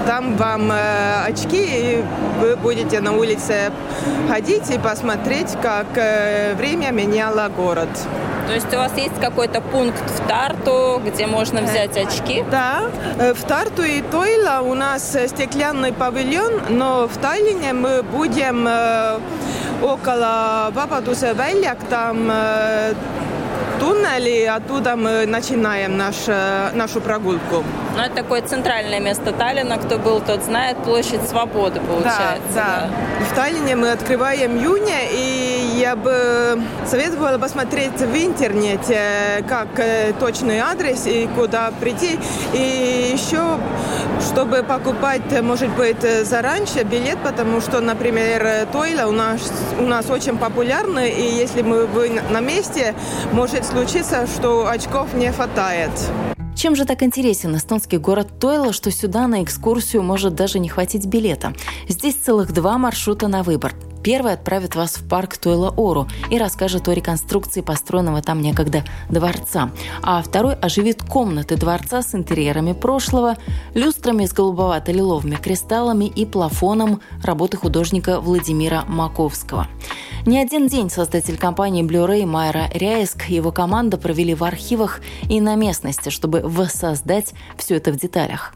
там 0.06 0.36
вам 0.36 0.72
э, 0.72 1.24
очки, 1.26 1.62
и 1.62 2.04
вы 2.40 2.56
будете 2.56 3.00
на 3.00 3.12
улице 3.12 3.72
ходить 4.28 4.70
и 4.70 4.78
посмотреть, 4.78 5.56
как 5.62 5.86
э, 5.96 6.54
время 6.54 6.90
меняло 6.90 7.48
город. 7.48 7.88
То 8.46 8.54
есть 8.54 8.72
у 8.74 8.76
вас 8.76 8.92
есть 8.96 9.20
какой-то 9.20 9.60
пункт 9.60 10.02
в 10.10 10.28
Тарту, 10.28 11.00
где 11.04 11.26
можно 11.26 11.58
э, 11.58 11.64
взять 11.64 11.96
очки? 11.96 12.44
Да, 12.50 12.82
э, 13.18 13.34
в 13.34 13.42
Тарту 13.44 13.82
и 13.82 14.02
Тойла 14.02 14.60
у 14.62 14.74
нас 14.74 15.14
э, 15.14 15.28
стеклянный 15.28 15.92
павильон, 15.92 16.60
но 16.68 17.06
в 17.06 17.16
Таллине 17.18 17.72
мы 17.72 18.02
будем 18.02 18.68
около 19.82 20.70
Вабадуса 20.72 21.32
Вельяк, 21.32 21.78
там 21.88 22.30
туннели, 23.80 24.44
оттуда 24.44 24.96
мы 24.96 25.26
начинаем 25.26 25.96
наш, 25.96 26.26
нашу 26.74 27.00
прогулку. 27.00 27.64
Ну, 27.96 28.02
это 28.02 28.14
такое 28.14 28.42
центральное 28.42 29.00
место 29.00 29.32
Таллина. 29.32 29.76
Кто 29.76 29.98
был, 29.98 30.20
тот 30.20 30.42
знает. 30.42 30.78
Площадь 30.78 31.28
Свободы, 31.28 31.80
получается. 31.80 32.40
Да, 32.54 32.88
да. 32.88 33.26
В 33.30 33.36
Таллине 33.36 33.76
мы 33.76 33.90
открываем 33.90 34.56
июня, 34.58 35.10
и 35.10 35.78
я 35.78 35.94
бы 35.94 36.62
советовала 36.86 37.38
посмотреть 37.38 37.98
в 37.98 38.16
интернете, 38.16 39.44
как 39.48 39.78
э, 39.78 40.12
точный 40.18 40.58
адрес 40.60 41.06
и 41.06 41.28
куда 41.36 41.70
прийти. 41.80 42.18
И 42.54 43.10
еще, 43.12 43.58
чтобы 44.20 44.62
покупать, 44.62 45.42
может 45.42 45.68
быть, 45.70 46.00
заранее 46.24 46.84
билет, 46.84 47.18
потому 47.22 47.60
что, 47.60 47.80
например, 47.80 48.66
Тойла 48.72 49.06
у 49.06 49.12
нас, 49.12 49.40
у 49.78 49.82
нас 49.82 50.08
очень 50.08 50.38
популярны, 50.38 51.10
и 51.10 51.22
если 51.22 51.62
мы 51.62 51.86
на 52.30 52.40
месте, 52.40 52.94
может 53.32 53.51
случиться, 53.60 54.26
что 54.26 54.66
очков 54.66 55.12
не 55.14 55.30
хватает. 55.30 55.90
Чем 56.56 56.74
же 56.74 56.84
так 56.84 57.02
интересен 57.02 57.54
эстонский 57.56 57.98
город 57.98 58.38
Тойла, 58.40 58.72
что 58.72 58.90
сюда 58.90 59.26
на 59.26 59.42
экскурсию 59.42 60.02
может 60.02 60.34
даже 60.34 60.58
не 60.58 60.68
хватить 60.68 61.06
билета? 61.06 61.52
Здесь 61.88 62.14
целых 62.14 62.52
два 62.52 62.78
маршрута 62.78 63.28
на 63.28 63.42
выбор. 63.42 63.74
Первый 64.02 64.32
отправит 64.32 64.74
вас 64.74 64.96
в 64.96 65.08
парк 65.08 65.36
Тойла-Ору 65.36 66.08
и 66.30 66.38
расскажет 66.38 66.88
о 66.88 66.94
реконструкции 66.94 67.60
построенного 67.60 68.20
там 68.20 68.40
некогда 68.40 68.84
дворца. 69.08 69.70
А 70.02 70.22
второй 70.22 70.54
оживит 70.54 71.02
комнаты 71.02 71.56
дворца 71.56 72.02
с 72.02 72.14
интерьерами 72.14 72.72
прошлого, 72.72 73.36
люстрами 73.74 74.26
с 74.26 74.32
голубовато-лиловыми 74.32 75.36
кристаллами 75.36 76.06
и 76.06 76.26
плафоном 76.26 77.00
работы 77.22 77.56
художника 77.56 78.20
Владимира 78.20 78.84
Маковского. 78.86 79.68
Не 80.26 80.40
один 80.40 80.68
день 80.68 80.90
создатель 80.90 81.36
компании 81.36 81.84
Blu-ray 81.84 82.26
Майра 82.26 82.68
Ряиск 82.72 83.28
и 83.28 83.34
его 83.34 83.52
команда 83.52 83.98
провели 83.98 84.34
в 84.34 84.44
архивах 84.44 85.00
и 85.28 85.40
на 85.40 85.54
местности, 85.54 86.10
чтобы 86.10 86.40
воссоздать 86.40 87.34
все 87.56 87.76
это 87.76 87.92
в 87.92 87.96
деталях. 87.96 88.54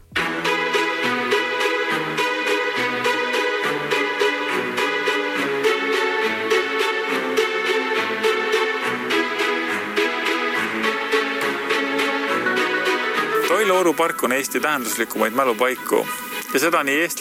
Toilu 13.77 13.93
park 13.93 14.23
on 14.23 14.31
Eesti 14.31 14.59
tähenduslikumaid 14.59 15.33
mälupaiku 15.33 16.07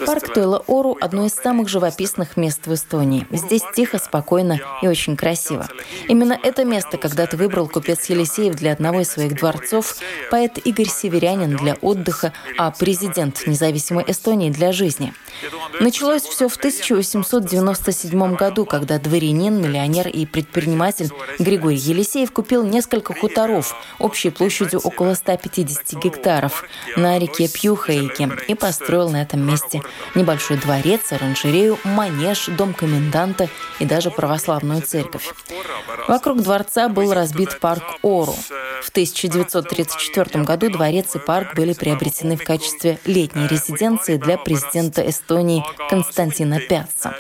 Парк 0.07 0.35
Тойла-Ору– 0.35 0.97
одно 1.01 1.27
из 1.27 1.35
самых 1.35 1.69
живописных 1.69 2.37
мест 2.37 2.67
в 2.67 2.73
Эстонии. 2.73 3.27
Здесь 3.31 3.63
тихо, 3.75 3.99
спокойно 3.99 4.61
и 4.83 4.89
очень 4.89 5.17
красиво. 5.17 5.69
Именно 6.09 6.39
это 6.41 6.65
место 6.65 6.97
когда-то 6.97 7.37
выбрал 7.37 7.69
купец 7.69 8.09
Елисеев 8.09 8.55
для 8.55 8.73
одного 8.73 9.01
из 9.01 9.11
своих 9.11 9.35
дворцов, 9.35 9.97
поэт 10.31 10.59
Игорь 10.65 10.89
Северянин 10.89 11.57
для 11.57 11.75
отдыха, 11.75 12.33
а 12.57 12.71
президент 12.71 13.47
независимой 13.47 14.05
Эстонии 14.07 14.51
для 14.51 14.73
жизни. 14.73 15.13
Началось 15.81 16.23
все 16.23 16.49
в 16.49 16.57
1897 16.57 18.37
году, 18.37 18.65
когда 18.65 18.99
дворянин, 18.99 19.61
миллионер 19.61 20.09
и 20.09 20.25
предприниматель 20.25 21.11
Григорий 21.39 21.77
Елисеев 21.77 22.33
купил 22.33 22.65
несколько 22.65 23.13
хуторов 23.13 23.75
общей 23.99 24.31
площадью 24.31 24.81
около 24.81 25.15
150 25.15 26.03
гектаров 26.03 26.65
на 26.97 27.19
реке 27.19 27.49
Пьюхейке 27.49 28.31
и 28.49 28.55
построил 28.55 29.16
на 29.17 29.23
этом 29.23 29.41
месте 29.47 29.83
небольшой 30.15 30.59
дворец, 30.59 31.13
оранжерею, 31.13 31.79
манеж, 31.85 32.47
дом 32.49 32.75
коменданта 32.75 33.49
и 33.79 33.87
даже 33.87 34.11
православную 34.11 34.83
церковь. 34.83 35.33
Вокруг 36.07 36.43
дворца 36.43 36.89
был 36.89 37.13
разбит 37.15 37.59
парк 37.59 37.83
Ору. 38.03 38.35
В 38.83 38.91
1934 38.91 40.45
году 40.45 40.71
дворец 40.71 41.15
и 41.15 41.19
парк 41.19 41.55
были 41.55 41.73
приобретены 41.73 42.37
в 42.37 42.45
качестве 42.45 42.99
летней 43.07 43.47
резиденции 43.47 44.17
для 44.17 44.37
президента 44.37 45.09
Эстонии 45.09 45.65
Константина 45.89 46.61
Пятца. 46.61 47.15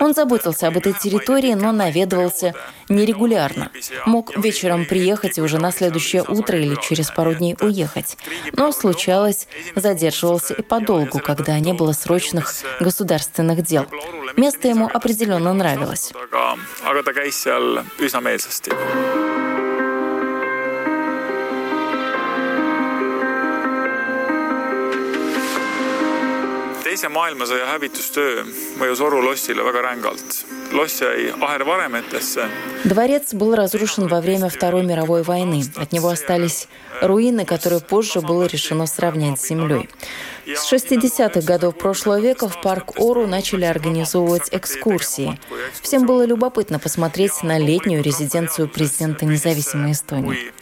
Он 0.00 0.14
заботился 0.14 0.68
об 0.68 0.78
этой 0.78 0.94
территории, 0.94 1.54
но 1.54 1.70
наведывался 1.72 2.54
нерегулярно. 2.88 3.70
Мог 4.06 4.36
вечером 4.36 4.86
приехать 4.86 5.38
и 5.38 5.42
уже 5.42 5.58
на 5.58 5.70
следующее 5.70 6.24
утро 6.26 6.58
или 6.58 6.76
через 6.80 7.10
пару 7.10 7.34
дней 7.34 7.56
уехать. 7.60 8.16
Но 8.52 8.72
случалось, 8.72 9.46
задерживался 9.76 10.54
и 10.54 10.62
подолгу, 10.62 11.18
когда 11.18 11.41
не 11.60 11.72
было 11.72 11.92
срочных 11.92 12.52
государственных 12.80 13.62
дел. 13.62 13.86
Место 14.36 14.68
ему 14.68 14.88
определенно 14.92 15.52
нравилось. 15.52 16.12
Teise 26.92 27.08
maailmasõja 27.08 27.70
hävitustöö 27.70 28.42
mõjus 28.80 29.00
Oru 29.06 29.22
lossile 29.24 29.64
väga 29.64 29.80
rängalt. 29.86 30.42
Дворец 32.84 33.34
был 33.34 33.54
разрушен 33.54 34.06
во 34.08 34.20
время 34.22 34.48
Второй 34.48 34.82
мировой 34.84 35.22
войны. 35.22 35.62
От 35.76 35.92
него 35.92 36.08
остались 36.08 36.66
руины, 37.02 37.44
которые 37.44 37.80
позже 37.80 38.22
было 38.22 38.44
решено 38.44 38.86
сравнять 38.86 39.38
с 39.38 39.48
землей. 39.48 39.90
С 40.46 40.72
60-х 40.72 41.42
годов 41.42 41.76
прошлого 41.76 42.20
века 42.20 42.48
в 42.48 42.60
парк 42.62 42.98
Ору 42.98 43.26
начали 43.26 43.66
организовывать 43.66 44.48
экскурсии. 44.50 45.38
Всем 45.82 46.06
было 46.06 46.24
любопытно 46.24 46.78
посмотреть 46.78 47.42
на 47.42 47.58
летнюю 47.58 48.02
резиденцию 48.02 48.68
президента 48.68 49.26
независимой 49.26 49.92
Эстонии. 49.92 50.52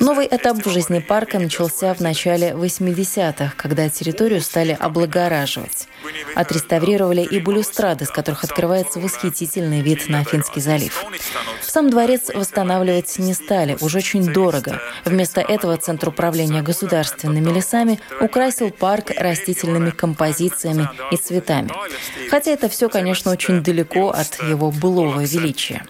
Новый 0.00 0.26
этап 0.26 0.56
в 0.64 0.70
жизни 0.70 1.00
парка 1.00 1.38
начался 1.38 1.92
в 1.92 2.00
начале 2.00 2.52
80-х, 2.52 3.52
когда 3.56 3.90
территорию 3.90 4.40
стали 4.40 4.76
облагораживать. 4.78 5.53
Отреставрировали 6.34 7.22
и 7.22 7.40
балюстрады, 7.40 8.04
с 8.04 8.10
которых 8.10 8.44
открывается 8.44 9.00
восхитительный 9.00 9.80
вид 9.80 10.08
на 10.08 10.24
Финский 10.24 10.60
залив. 10.60 11.04
Сам 11.62 11.90
дворец 11.90 12.30
восстанавливать 12.34 13.18
не 13.18 13.34
стали, 13.34 13.76
уже 13.80 13.98
очень 13.98 14.24
дорого. 14.32 14.80
Вместо 15.04 15.40
этого 15.40 15.76
Центр 15.76 16.08
управления 16.08 16.62
государственными 16.62 17.52
лесами 17.52 18.00
украсил 18.20 18.70
парк 18.70 19.10
растительными 19.16 19.90
композициями 19.90 20.88
и 21.10 21.16
цветами. 21.16 21.70
Хотя 22.30 22.52
это 22.52 22.68
все, 22.68 22.88
конечно, 22.88 23.30
очень 23.30 23.62
далеко 23.62 24.10
от 24.10 24.42
его 24.42 24.70
былого 24.70 25.20
величия. 25.20 25.84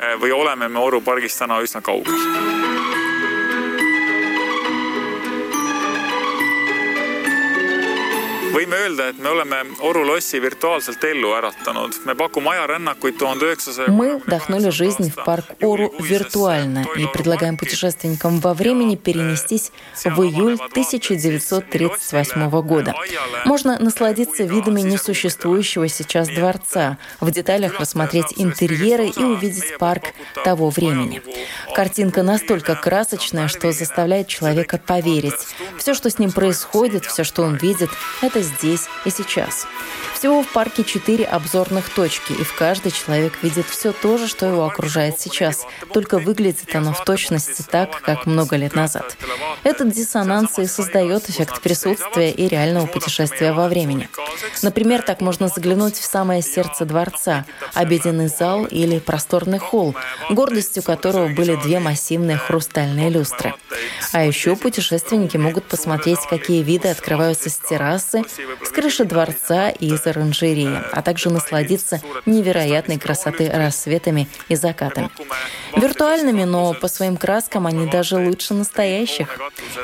Võime 8.54 8.76
öelda, 8.78 9.08
et 9.10 9.18
me 9.18 9.28
oleme 9.34 9.56
Oru 9.82 10.04
lossi 10.06 10.38
virtuaalselt 10.42 11.02
ellu 11.04 11.32
äratanud. 11.34 11.94
me 12.04 12.14
pakume 12.14 12.50
ajarännakuid 12.50 13.18
tuhande 13.18 13.44
üheksasaja 13.46 13.88
Мы 13.88 14.18
вдохнули 14.18 14.70
жизнь 14.70 15.10
в 15.10 15.24
парк 15.24 15.44
Ору 15.60 15.92
виртуально 15.98 16.84
и 16.96 17.06
предлагаем 17.06 17.56
путешественникам 17.56 18.40
во 18.40 18.54
времени 18.54 18.96
перенестись 18.96 19.72
в 20.04 20.22
июль 20.22 20.54
1938 20.54 22.50
года. 22.62 22.94
Можно 23.44 23.78
насладиться 23.78 24.44
видами 24.44 24.80
несуществующего 24.82 25.88
сейчас 25.88 26.28
дворца, 26.28 26.98
в 27.20 27.30
деталях 27.30 27.80
рассмотреть 27.80 28.34
интерьеры 28.36 29.06
и 29.08 29.22
увидеть 29.22 29.78
парк 29.78 30.04
того 30.44 30.70
времени. 30.70 31.22
Картинка 31.74 32.22
настолько 32.22 32.76
красочная, 32.76 33.48
что 33.48 33.72
заставляет 33.72 34.28
человека 34.28 34.78
поверить. 34.78 35.34
Все, 35.78 35.94
что 35.94 36.08
с 36.08 36.18
ним 36.18 36.30
происходит, 36.32 37.04
все, 37.04 37.24
что 37.24 37.42
он 37.42 37.56
видит, 37.56 37.90
это 38.22 38.43
здесь 38.44 38.86
и 39.04 39.10
сейчас. 39.10 39.66
Всего 40.14 40.42
в 40.42 40.48
парке 40.48 40.84
четыре 40.84 41.24
обзорных 41.24 41.90
точки, 41.90 42.32
и 42.32 42.44
в 42.44 42.54
каждой 42.54 42.92
человек 42.92 43.34
видит 43.42 43.66
все 43.66 43.92
то 43.92 44.16
же, 44.16 44.28
что 44.28 44.46
его 44.46 44.64
окружает 44.64 45.20
сейчас, 45.20 45.66
только 45.92 46.18
выглядит 46.18 46.74
оно 46.74 46.92
в 46.92 47.04
точности 47.04 47.62
так, 47.62 48.00
как 48.00 48.26
много 48.26 48.56
лет 48.56 48.74
назад. 48.74 49.16
Этот 49.64 49.90
диссонанс 49.90 50.58
и 50.58 50.66
создает 50.66 51.28
эффект 51.28 51.60
присутствия 51.60 52.30
и 52.30 52.48
реального 52.48 52.86
путешествия 52.86 53.52
во 53.52 53.68
времени. 53.68 54.08
Например, 54.62 55.02
так 55.02 55.20
можно 55.20 55.48
заглянуть 55.48 55.96
в 55.96 56.04
самое 56.04 56.42
сердце 56.42 56.84
дворца, 56.84 57.44
обеденный 57.74 58.28
зал 58.28 58.64
или 58.64 58.98
просторный 58.98 59.58
холл, 59.58 59.94
гордостью 60.30 60.82
которого 60.82 61.28
были 61.28 61.56
две 61.56 61.80
массивные 61.80 62.36
хрустальные 62.36 63.10
люстры. 63.10 63.54
А 64.12 64.24
еще 64.24 64.56
путешественники 64.56 65.36
могут 65.36 65.64
посмотреть, 65.64 66.20
какие 66.28 66.62
виды 66.62 66.88
открываются 66.88 67.50
с 67.50 67.58
террасы, 67.58 68.22
с 68.62 68.68
крыши 68.68 69.04
дворца 69.04 69.70
и 69.70 69.86
из 69.86 70.06
оранжереи, 70.06 70.82
а 70.92 71.02
также 71.02 71.30
насладиться 71.30 72.00
невероятной 72.26 72.98
красоты 72.98 73.50
рассветами 73.50 74.28
и 74.48 74.56
закатами. 74.56 75.10
Виртуальными, 75.76 76.44
но 76.44 76.74
по 76.74 76.88
своим 76.88 77.16
краскам 77.16 77.66
они 77.66 77.86
даже 77.86 78.16
лучше 78.16 78.54
настоящих. 78.54 79.28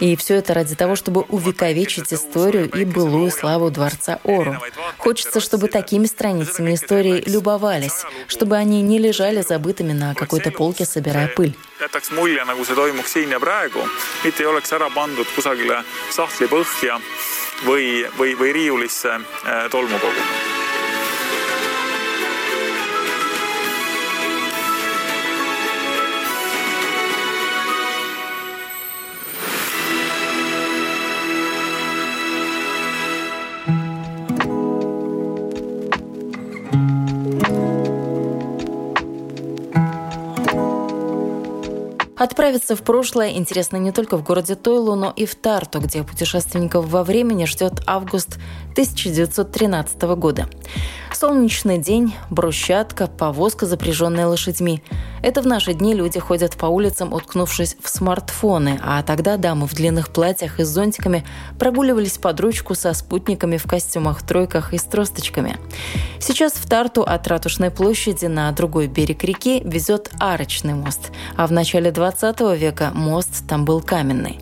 И 0.01 0.17
все 0.17 0.37
это 0.37 0.55
ради 0.55 0.75
того, 0.75 0.97
чтобы 0.97 1.23
увековечить 1.23 2.13
историю 2.13 2.71
и 2.71 2.85
былую 2.85 3.31
славу 3.31 3.71
дворца 3.71 4.21
Ору. 4.25 4.57
Хочется, 4.99 5.41
чтобы 5.41 5.69
такими 5.69 6.07
страницами 6.07 6.75
истории 6.75 7.23
любовались, 7.27 8.05
чтобы 8.29 8.57
они 8.57 8.83
не 8.83 8.99
лежали 8.99 9.43
забытыми 9.43 9.93
на 9.93 10.15
какой-то 10.15 10.51
полке, 10.51 10.85
собирая 10.85 11.29
пыль. 11.29 11.57
jätaks 11.81 12.11
mulje, 12.11 12.45
nagu 12.45 12.65
see 12.65 12.77
toimuks 12.77 13.13
siin 13.13 13.31
ja 13.31 13.41
praegu, 13.41 13.89
mitte 14.25 14.43
ei 14.43 14.47
oleks 14.47 14.73
ära 14.73 14.91
pandud 14.95 15.29
kusagile 15.35 15.83
sahtli 16.13 16.49
põhja 16.49 17.01
või, 17.67 18.07
või, 18.19 18.39
või 18.39 18.53
riiulisse 18.53 19.15
äh, 19.15 19.69
tolmukogu. 19.71 20.60
Отправиться 42.21 42.77
в 42.77 42.83
прошлое 42.83 43.31
интересно 43.31 43.79
не 43.79 43.93
только 43.93 44.19
в 44.19 44.23
городе 44.23 44.55
Тойлу, 44.55 44.95
но 44.95 45.11
и 45.11 45.25
в 45.25 45.35
Тарту, 45.35 45.81
где 45.81 46.05
путешественников 46.05 46.87
во 46.87 47.03
времени 47.03 47.47
ждет 47.47 47.81
август 47.87 48.37
1913 48.73 50.03
года. 50.19 50.47
Солнечный 51.13 51.79
день, 51.79 52.15
брусчатка, 52.31 53.07
повозка, 53.07 53.67
запряженная 53.67 54.27
лошадьми. 54.27 54.83
Это 55.23 55.43
в 55.43 55.47
наши 55.47 55.75
дни 55.75 55.93
люди 55.95 56.19
ходят 56.19 56.57
по 56.57 56.67
улицам, 56.67 57.13
уткнувшись 57.13 57.77
в 57.83 57.89
смартфоны, 57.91 58.81
а 58.83 59.03
тогда 59.03 59.37
дамы 59.37 59.67
в 59.67 59.75
длинных 59.75 60.09
платьях 60.11 60.61
и 60.61 60.65
с 60.65 60.69
зонтиками 60.69 61.27
прогуливались 61.59 62.17
под 62.17 62.41
ручку 62.41 62.75
со 62.75 62.95
спутниками 62.95 63.59
в 63.59 63.65
костюмах, 63.65 64.23
тройках 64.23 64.73
и 64.73 64.79
с 64.79 64.85
тросточками. 64.85 65.59
Сейчас 66.21 66.53
в 66.53 66.67
Тарту 66.67 67.03
от 67.03 67.27
Ратушной 67.29 67.71
площади 67.71 68.27
на 68.27 68.51
другой 68.53 68.87
берег 68.87 69.25
реки 69.25 69.61
везет 69.65 70.11
арочный 70.19 70.75
мост, 70.75 71.11
а 71.37 71.47
в 71.47 71.53
начале 71.53 71.91
20 71.91 72.41
века 72.57 72.93
мост 72.95 73.47
там 73.47 73.67
был 73.67 73.83
каменный. 73.83 74.39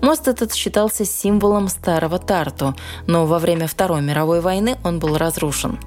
Мост 0.00 0.28
этот 0.28 0.54
считался 0.54 1.04
символом 1.04 1.68
старого 1.68 2.18
Тарту, 2.18 2.76
но 3.06 3.26
во 3.26 3.38
время 3.38 3.66
Второй 3.66 4.00
мировой 4.00 4.40
войны 4.40 4.78
он 4.84 5.00
был 5.00 5.16
разрушен. 5.16 5.78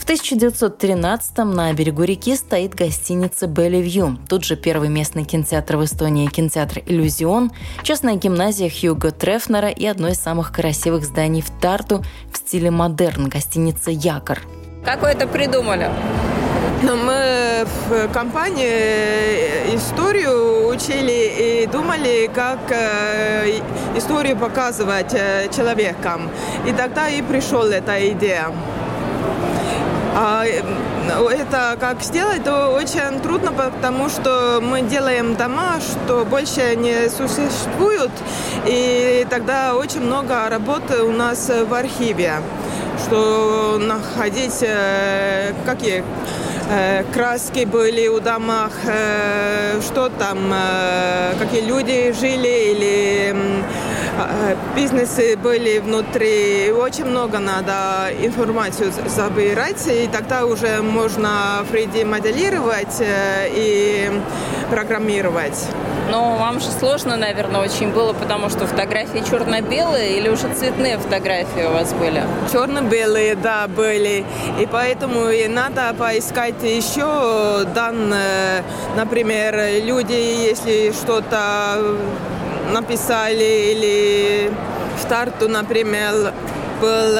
В 0.00 0.06
1913-м 0.06 1.54
на 1.54 1.72
берегу 1.74 2.04
реки 2.04 2.34
стоит 2.34 2.74
гостиница 2.74 3.46
«Белливью». 3.46 4.18
Тут 4.30 4.44
же 4.44 4.56
первый 4.56 4.88
местный 4.88 5.24
кинотеатр 5.24 5.76
в 5.76 5.84
Эстонии– 5.84 6.26
кинотеатр 6.32 6.80
«Иллюзион», 6.86 7.52
частная 7.82 8.14
гимназия 8.14 8.70
Хьюго 8.70 9.10
Трефнера 9.10 9.68
и 9.68 9.84
одно 9.84 10.08
из 10.08 10.16
самых 10.16 10.52
красивых 10.52 11.04
зданий 11.04 11.42
в 11.42 11.50
Тарту 11.60 12.02
в 12.32 12.38
стиле 12.38 12.70
модерн– 12.70 13.28
гостиница 13.28 13.90
«Якор». 13.90 14.40
Как 14.86 15.02
вы 15.02 15.08
это 15.08 15.26
придумали? 15.26 15.90
Но 16.82 16.96
мы 16.96 17.66
в 17.88 18.08
компании 18.08 19.76
историю 19.76 20.66
учили 20.66 21.62
и 21.62 21.66
думали, 21.66 22.30
как 22.34 22.58
э, 22.70 23.60
историю 23.94 24.38
показывать 24.38 25.12
э, 25.12 25.48
человекам. 25.54 26.30
И 26.66 26.72
тогда 26.72 27.10
и 27.10 27.20
пришел 27.20 27.66
эта 27.66 28.08
идея. 28.12 28.50
А 30.12 30.44
это 30.44 31.76
как 31.78 32.02
сделать, 32.02 32.42
то 32.42 32.68
очень 32.68 33.20
трудно, 33.20 33.52
потому 33.52 34.08
что 34.08 34.60
мы 34.60 34.82
делаем 34.82 35.36
дома, 35.36 35.78
что 35.80 36.24
больше 36.24 36.74
не 36.74 37.08
существуют, 37.08 38.10
и 38.66 39.24
тогда 39.30 39.76
очень 39.76 40.00
много 40.00 40.48
работы 40.48 41.04
у 41.04 41.12
нас 41.12 41.48
в 41.48 41.72
архиве, 41.72 42.34
что 43.04 43.78
находить 43.78 44.62
э, 44.62 45.52
какие 45.64 46.02
э, 46.70 47.04
краски 47.14 47.64
были 47.64 48.08
у 48.08 48.18
домах, 48.18 48.72
э, 48.86 49.80
что 49.80 50.08
там, 50.08 50.38
какие 51.38 51.64
люди 51.64 52.12
жили 52.18 52.72
или 52.72 53.36
бизнесы 54.76 55.36
были 55.36 55.78
внутри. 55.78 56.72
Очень 56.72 57.06
много 57.06 57.38
надо 57.38 58.10
информацию 58.20 58.92
забирать, 59.06 59.86
и 59.86 60.08
тогда 60.12 60.46
уже 60.46 60.82
можно 60.82 61.64
3D-моделировать 61.70 63.02
и 63.54 64.10
программировать. 64.70 65.66
Но 66.10 66.36
вам 66.36 66.58
же 66.58 66.66
сложно, 66.66 67.16
наверное, 67.16 67.60
очень 67.60 67.92
было, 67.92 68.12
потому 68.12 68.50
что 68.50 68.66
фотографии 68.66 69.22
черно-белые 69.30 70.18
или 70.18 70.28
уже 70.28 70.52
цветные 70.54 70.98
фотографии 70.98 71.64
у 71.68 71.72
вас 71.72 71.92
были? 71.92 72.22
Черно-белые, 72.52 73.36
да, 73.36 73.68
были. 73.68 74.24
И 74.58 74.66
поэтому 74.66 75.28
и 75.28 75.46
надо 75.46 75.94
поискать 75.96 76.62
еще 76.62 77.64
данные. 77.74 78.64
Например, 78.96 79.54
люди, 79.84 80.12
если 80.12 80.90
что-то 80.92 81.96
написали 82.72 83.72
или 83.72 84.50
в 85.00 85.04
Тарту, 85.06 85.48
например, 85.48 86.32
был 86.80 87.18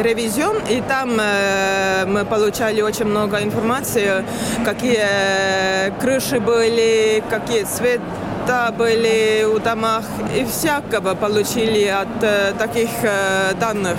ревизион, 0.00 0.56
и 0.68 0.80
там 0.80 1.18
э, 1.20 2.04
мы 2.06 2.24
получали 2.24 2.80
очень 2.80 3.06
много 3.06 3.42
информации, 3.42 4.24
какие 4.64 5.90
крыши 6.00 6.40
были, 6.40 7.22
какие 7.28 7.64
цвета 7.64 8.72
были 8.76 9.44
у 9.44 9.58
домах, 9.58 10.04
и 10.34 10.44
всякого 10.44 11.14
получили 11.14 11.86
от 11.86 12.22
э, 12.22 12.52
таких 12.58 12.90
э, 13.02 13.54
данных. 13.60 13.96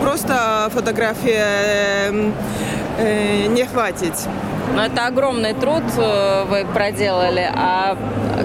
Просто 0.00 0.68
фотографии 0.72 1.40
э, 2.98 3.46
не 3.48 3.64
хватит. 3.64 4.14
Но 4.74 4.84
это 4.84 5.06
огромный 5.06 5.52
труд 5.54 5.82
э, 5.96 6.44
вы 6.48 6.64
проделали. 6.64 7.50
А 7.54 7.96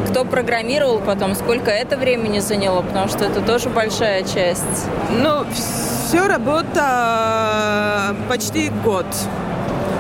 кто 0.10 0.26
программировал 0.26 1.00
потом? 1.00 1.36
Сколько 1.36 1.72
это 1.72 1.98
времени 1.98 2.40
заняло? 2.40 2.82
Потому 2.82 3.08
что 3.08 3.26
это 3.26 3.42
тоже 3.42 3.70
большая 3.70 4.24
часть. 4.24 4.88
Ну, 5.12 5.46
все 5.54 6.28
работа 6.28 8.16
почти 8.28 8.70
год, 8.84 9.06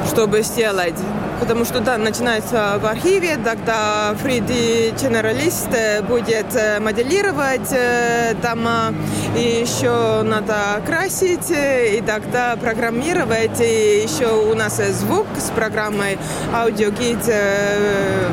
чтобы 0.08 0.42
сделать. 0.42 0.96
Потому 1.40 1.66
что, 1.66 1.80
да, 1.80 1.98
начинается 1.98 2.80
в 2.82 2.86
архиве, 2.86 3.38
тогда 3.38 4.16
3D-генералист 4.24 5.70
будет 6.08 6.56
э, 6.56 6.80
моделировать 6.80 7.72
э, 7.72 8.34
дома, 8.42 8.94
и 9.36 9.62
еще 9.62 10.22
надо 10.24 10.82
красить, 10.86 11.52
и 11.52 12.02
тогда 12.06 12.56
программировать, 12.56 13.60
и 13.60 14.02
еще 14.04 14.28
у 14.28 14.56
нас 14.56 14.78
звук 14.78 15.28
с 15.38 15.50
программой 15.52 16.18
аудиогид 16.54 17.28
э, 17.28 18.30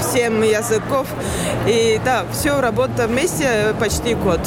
всем 0.00 0.42
языков. 0.42 1.06
И 1.66 2.00
да, 2.04 2.24
все 2.32 2.60
работа 2.60 3.06
вместе 3.06 3.74
почти 3.80 4.14
год. 4.14 4.40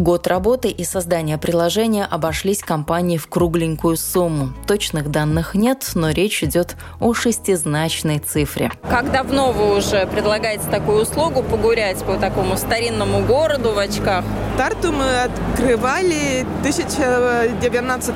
Год 0.00 0.26
работы 0.28 0.70
и 0.70 0.82
создания 0.82 1.36
приложения 1.36 2.06
обошлись 2.06 2.62
компании 2.62 3.18
в 3.18 3.26
кругленькую 3.26 3.98
сумму. 3.98 4.54
Точных 4.66 5.10
данных 5.10 5.54
нет, 5.54 5.90
но 5.94 6.08
речь 6.08 6.42
идет 6.42 6.76
о 7.00 7.12
шестизначной 7.12 8.18
цифре. 8.18 8.72
Как 8.88 9.12
давно 9.12 9.52
вы 9.52 9.76
уже 9.76 10.06
предлагаете 10.06 10.62
такую 10.70 11.02
услугу 11.02 11.42
погулять 11.42 12.02
по 12.02 12.16
такому 12.16 12.56
старинному 12.56 13.26
городу 13.26 13.72
в 13.72 13.78
очках? 13.78 14.24
Тарту 14.56 14.90
мы 14.90 15.24
открывали 15.24 16.46
в 16.60 16.62
2019 16.62 18.14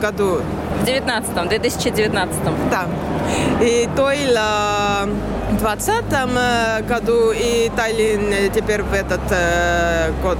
году. 0.00 0.42
В 0.80 0.86
19 0.86 1.48
2019 1.48 2.38
Да. 2.70 2.86
И 3.60 3.88
Тойла 3.96 5.08
в 5.50 5.58
2020 5.58 6.86
году 6.86 7.32
и 7.32 7.68
Таллин 7.74 8.52
теперь 8.52 8.84
в 8.84 8.92
этот 8.92 9.22
э, 9.30 10.12
год. 10.22 10.38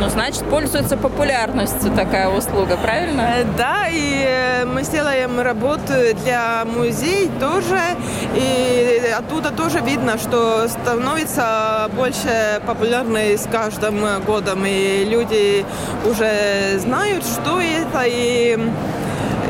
Ну, 0.00 0.08
значит, 0.08 0.42
пользуется 0.50 0.96
популярностью 0.96 1.90
такая 1.92 2.28
услуга, 2.28 2.76
правильно? 2.76 3.20
Э, 3.20 3.44
Да, 3.56 3.86
и 3.88 4.24
э, 4.26 4.64
мы 4.64 4.82
сделаем 4.82 5.40
работу 5.40 5.92
для 6.24 6.64
музея 6.64 7.30
тоже. 7.40 7.80
И 8.34 9.12
оттуда 9.16 9.50
тоже 9.50 9.80
видно, 9.80 10.18
что 10.18 10.66
становится 10.68 11.88
больше 11.96 12.60
популярной 12.66 13.38
с 13.38 13.46
каждым 13.50 14.00
годом. 14.26 14.64
И 14.66 15.04
люди 15.04 15.64
уже 16.04 16.78
знают, 16.78 17.24
что 17.24 17.60
это, 17.60 18.02
и 18.06 18.58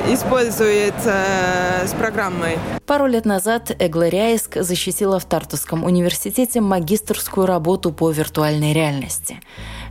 используют 0.07 0.95
э, 1.05 1.87
с 1.87 1.93
программой. 1.93 2.59
Пару 2.87 3.07
лет 3.07 3.25
назад 3.25 3.75
Эгла 3.79 4.09
Ряиск 4.09 4.57
защитила 4.61 5.19
в 5.19 5.25
Тартусском 5.25 5.85
университете 5.85 6.61
магистрскую 6.61 7.47
работу 7.47 7.93
по 7.93 8.11
виртуальной 8.11 8.73
реальности. 8.73 9.40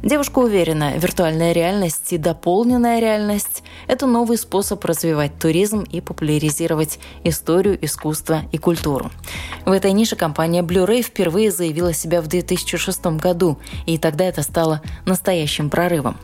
Девушка 0.03 0.39
уверена, 0.39 0.97
виртуальная 0.97 1.53
реальность 1.53 2.11
и 2.11 2.17
дополненная 2.17 2.99
реальность– 2.99 3.63
это 3.87 4.05
новый 4.05 4.37
способ 4.37 4.83
развивать 4.83 5.39
туризм 5.39 5.85
и 5.89 6.01
популяризировать 6.01 6.99
историю, 7.23 7.83
искусство 7.83 8.41
и 8.51 8.57
культуру. 8.57 9.11
В 9.65 9.71
этой 9.71 9.93
нише 9.93 10.17
компания 10.17 10.61
Blu-ray 10.61 11.01
впервые 11.01 11.51
заявила 11.51 11.93
себя 11.93 12.21
в 12.21 12.27
2006 12.27 13.05
году, 13.17 13.57
и 13.85 13.97
тогда 13.97 14.25
это 14.25 14.43
стало 14.43 14.81
настоящим 15.05 15.69
прорывом. 15.69 16.17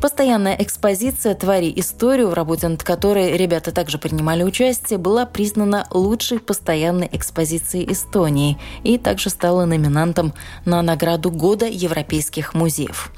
Постоянная 0.00 0.56
экспозиция 0.58 1.34
«Твори 1.34 1.72
историю», 1.76 2.28
в 2.28 2.34
работе 2.34 2.68
над 2.68 2.82
которой 2.82 3.36
ребята 3.36 3.72
также 3.72 3.98
принимали 3.98 4.42
участие, 4.42 4.98
была 4.98 5.26
признана 5.26 5.86
лучшей 5.90 6.38
постоянной 6.38 7.08
экспозицией 7.12 7.92
Эстонии 7.92 8.58
и 8.82 8.98
также 8.98 9.30
стала 9.30 9.64
номинантом 9.64 10.32
на 10.64 10.80
награду 10.82 11.30
года 11.30 11.66
европейских 11.66 12.54
музеев. 12.54 13.12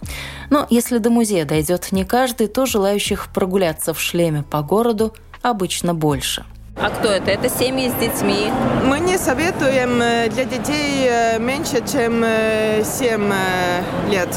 Но 0.50 0.66
если 0.70 0.98
до 0.98 1.10
музея 1.10 1.44
дойдет 1.44 1.92
не 1.92 2.04
каждый, 2.04 2.48
то 2.48 2.66
желающих 2.66 3.28
прогуляться 3.32 3.94
в 3.94 4.00
шлеме 4.00 4.42
по 4.42 4.62
городу 4.62 5.14
обычно 5.42 5.94
больше. 5.94 6.44
А 6.76 6.88
кто 6.88 7.11
это? 7.11 7.30
Это 7.30 7.48
семьи 7.48 7.88
с 7.88 7.94
детьми. 7.94 8.50
Мы 8.85 9.00
не 9.00 9.18
советуем 9.18 10.00
э, 10.00 10.28
для 10.30 10.44
детей 10.44 11.06
э, 11.08 11.38
меньше, 11.38 11.82
чем 11.87 12.22
э, 12.24 12.82
7 12.82 13.32
э, 13.32 14.11
лет. 14.11 14.28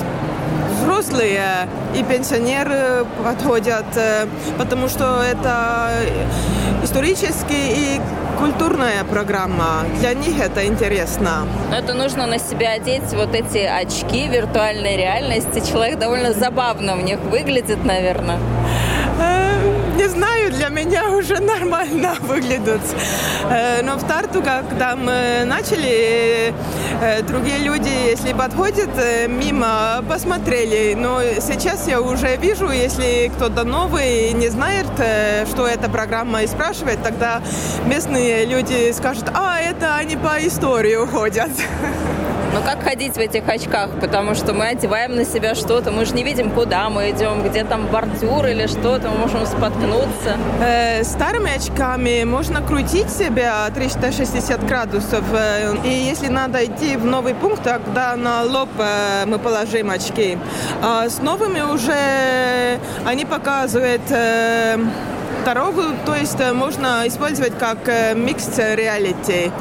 Взрослые 0.81 1.67
и 1.95 2.03
пенсионеры 2.03 3.05
подходят, 3.23 3.85
потому 4.57 4.87
что 4.87 5.23
это 5.23 5.89
исторический 6.83 7.95
и 7.95 8.01
культурная 8.37 9.03
программа. 9.05 9.85
Для 9.99 10.13
них 10.13 10.39
это 10.39 10.67
интересно. 10.67 11.47
Но 11.71 11.77
это 11.77 11.93
нужно 11.93 12.27
на 12.27 12.37
себя 12.37 12.73
одеть 12.73 13.13
вот 13.13 13.33
эти 13.33 13.59
очки 13.59 14.27
виртуальной 14.27 14.97
реальности. 14.97 15.63
Человек 15.67 15.97
довольно 15.97 16.33
забавно 16.33 16.95
в 16.95 17.01
них 17.01 17.19
выглядит, 17.19 17.83
наверное. 17.83 18.37
Не 20.05 20.11
знаю, 20.11 20.51
для 20.51 20.69
меня 20.69 21.09
уже 21.09 21.39
нормально 21.39 22.15
выглядит. 22.21 22.81
Э, 23.49 23.81
Но 23.81 23.95
в 23.95 24.03
Тарту, 24.03 24.43
когда 24.43 24.95
мы 24.95 25.43
начали, 25.45 26.53
э, 27.01 27.23
другие 27.23 27.57
люди, 27.57 27.89
если 27.89 28.33
подходят 28.33 28.91
э, 28.97 29.27
мимо, 29.27 30.03
посмотрели. 30.07 30.93
Но 30.93 31.23
сейчас 31.41 31.87
я 31.87 32.01
уже 32.01 32.35
вижу, 32.35 32.69
если 32.69 33.31
кто-то 33.35 33.63
новый 33.63 34.33
не 34.33 34.49
знает, 34.49 34.85
что 35.49 35.65
эта 35.65 35.89
программа, 35.89 36.43
и 36.43 36.47
спрашивает, 36.47 37.01
тогда 37.01 37.41
местные 37.87 38.45
люди 38.45 38.91
скажут, 38.91 39.25
а, 39.33 39.59
это 39.59 39.95
они 39.95 40.17
по 40.17 40.37
истории 40.37 41.03
ходят. 41.07 41.49
Но 42.55 42.61
как 42.61 42.81
ходить 42.83 43.15
в 43.15 43.19
этих 43.19 43.45
очках? 43.49 43.89
Потому 43.99 44.33
что 44.33 44.53
мы 44.53 44.67
одеваем 44.67 45.13
на 45.17 45.25
себя 45.25 45.55
что-то, 45.55 45.91
мы 45.91 46.05
же 46.05 46.13
не 46.13 46.23
видим, 46.23 46.51
куда 46.51 46.89
мы 46.89 47.09
идем, 47.11 47.43
где 47.43 47.65
там 47.65 47.87
бордюр 47.87 48.45
или 48.45 48.65
что-то, 48.67 49.09
мы 49.09 49.17
можем 49.17 49.45
споткнуться. 49.45 50.37
Э, 50.61 51.03
Старыми 51.03 51.53
очками 51.53 52.23
можно 52.23 52.61
крутить 52.61 53.09
себя 53.09 53.69
360 53.75 54.65
градусов. 54.65 55.23
э, 55.33 55.75
И 55.83 55.89
если 55.89 56.29
надо 56.29 56.63
идти 56.63 56.95
в 56.95 57.03
новый 57.03 57.35
пункт, 57.35 57.61
тогда 57.63 58.15
на 58.15 58.43
лоб 58.43 58.69
э, 58.79 59.25
мы 59.25 59.37
положим 59.37 59.89
очки. 59.89 60.37
А 60.81 61.09
с 61.09 61.19
новыми 61.21 61.59
уже 61.59 62.79
они 63.05 63.25
показывают 63.25 64.09
э, 64.11 64.77
дорогу, 65.45 65.83
то 66.05 66.15
есть 66.15 66.39
э, 66.39 66.53
можно 66.53 67.07
использовать 67.07 67.57
как 67.57 67.77
микс 68.15 68.49
реалити 68.57 69.51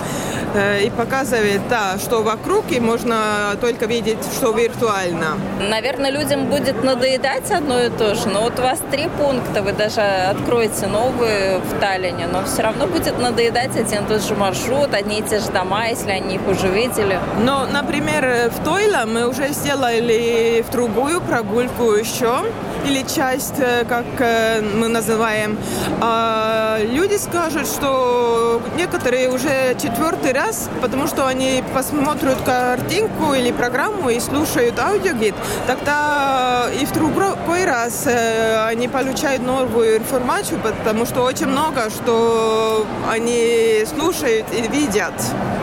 и 0.85 0.91
показывает, 0.97 1.63
да, 1.69 1.99
что 1.99 2.23
вокруг, 2.23 2.71
и 2.71 2.79
можно 2.79 3.57
только 3.61 3.87
видеть, 3.87 4.19
что 4.37 4.53
виртуально. 4.53 5.37
Наверное, 5.69 6.13
людям 6.13 6.47
будет 6.47 6.85
надоедать 6.85 7.51
одно 7.51 7.83
и 7.83 7.91
то 7.91 8.15
же. 8.15 8.29
Но 8.29 8.43
вот 8.43 8.57
у 8.61 8.63
вас 8.63 8.79
три 8.93 9.09
пункта, 9.09 9.63
вы 9.63 9.73
даже 9.73 10.01
откроете 10.01 10.87
новые 10.87 11.59
в 11.59 11.81
Таллине, 11.81 12.29
но 12.33 12.45
все 12.45 12.63
равно 12.63 12.87
будет 12.87 13.19
надоедать 13.19 13.77
один 13.77 14.05
и 14.05 14.09
тот 14.09 14.23
же 14.23 14.37
маршрут, 14.37 14.95
одни 14.95 15.19
и 15.19 15.23
те 15.23 15.41
же 15.41 15.51
дома, 15.51 15.89
если 15.89 16.11
они 16.11 16.37
их 16.37 16.47
уже 16.47 16.69
видели. 16.69 17.19
Но, 17.43 17.67
например, 17.67 18.51
в 18.51 18.65
Тойла 18.65 19.07
мы 19.07 19.29
уже 19.29 19.49
сделали 19.49 20.65
в 20.67 20.71
другую 20.71 21.21
прогулку 21.21 21.93
еще, 21.93 22.45
или 22.87 23.03
часть, 23.03 23.59
э, 23.59 23.85
как 23.89 24.05
э, 24.19 24.61
мы 24.61 24.89
называем. 24.89 25.59
А 26.01 26.79
люди 26.83 27.17
скажут, 27.17 27.67
что 27.67 28.61
некоторые 28.77 29.31
уже 29.31 29.77
четвертый 29.81 30.33
раз, 30.33 30.69
потому 30.81 31.07
что 31.07 31.27
они 31.27 31.63
посмотрят 31.75 32.37
картинку 32.45 33.35
или 33.35 33.53
программу 33.53 34.11
и 34.11 34.21
слушают 34.21 34.79
аудиогид, 34.79 35.35
тогда 35.67 36.69
и 36.81 36.85
в 36.85 36.93
другой 36.93 37.65
раз 37.65 38.07
э, 38.07 38.67
они 38.67 38.89
получают 38.89 39.43
новую 39.43 39.99
информацию, 39.99 40.61
потому 40.61 41.07
что 41.07 41.23
очень 41.23 41.47
много, 41.47 41.91
что 41.91 42.87
они 43.11 43.85
слушают 43.87 44.47
и 44.53 44.63
видят. 44.69 45.15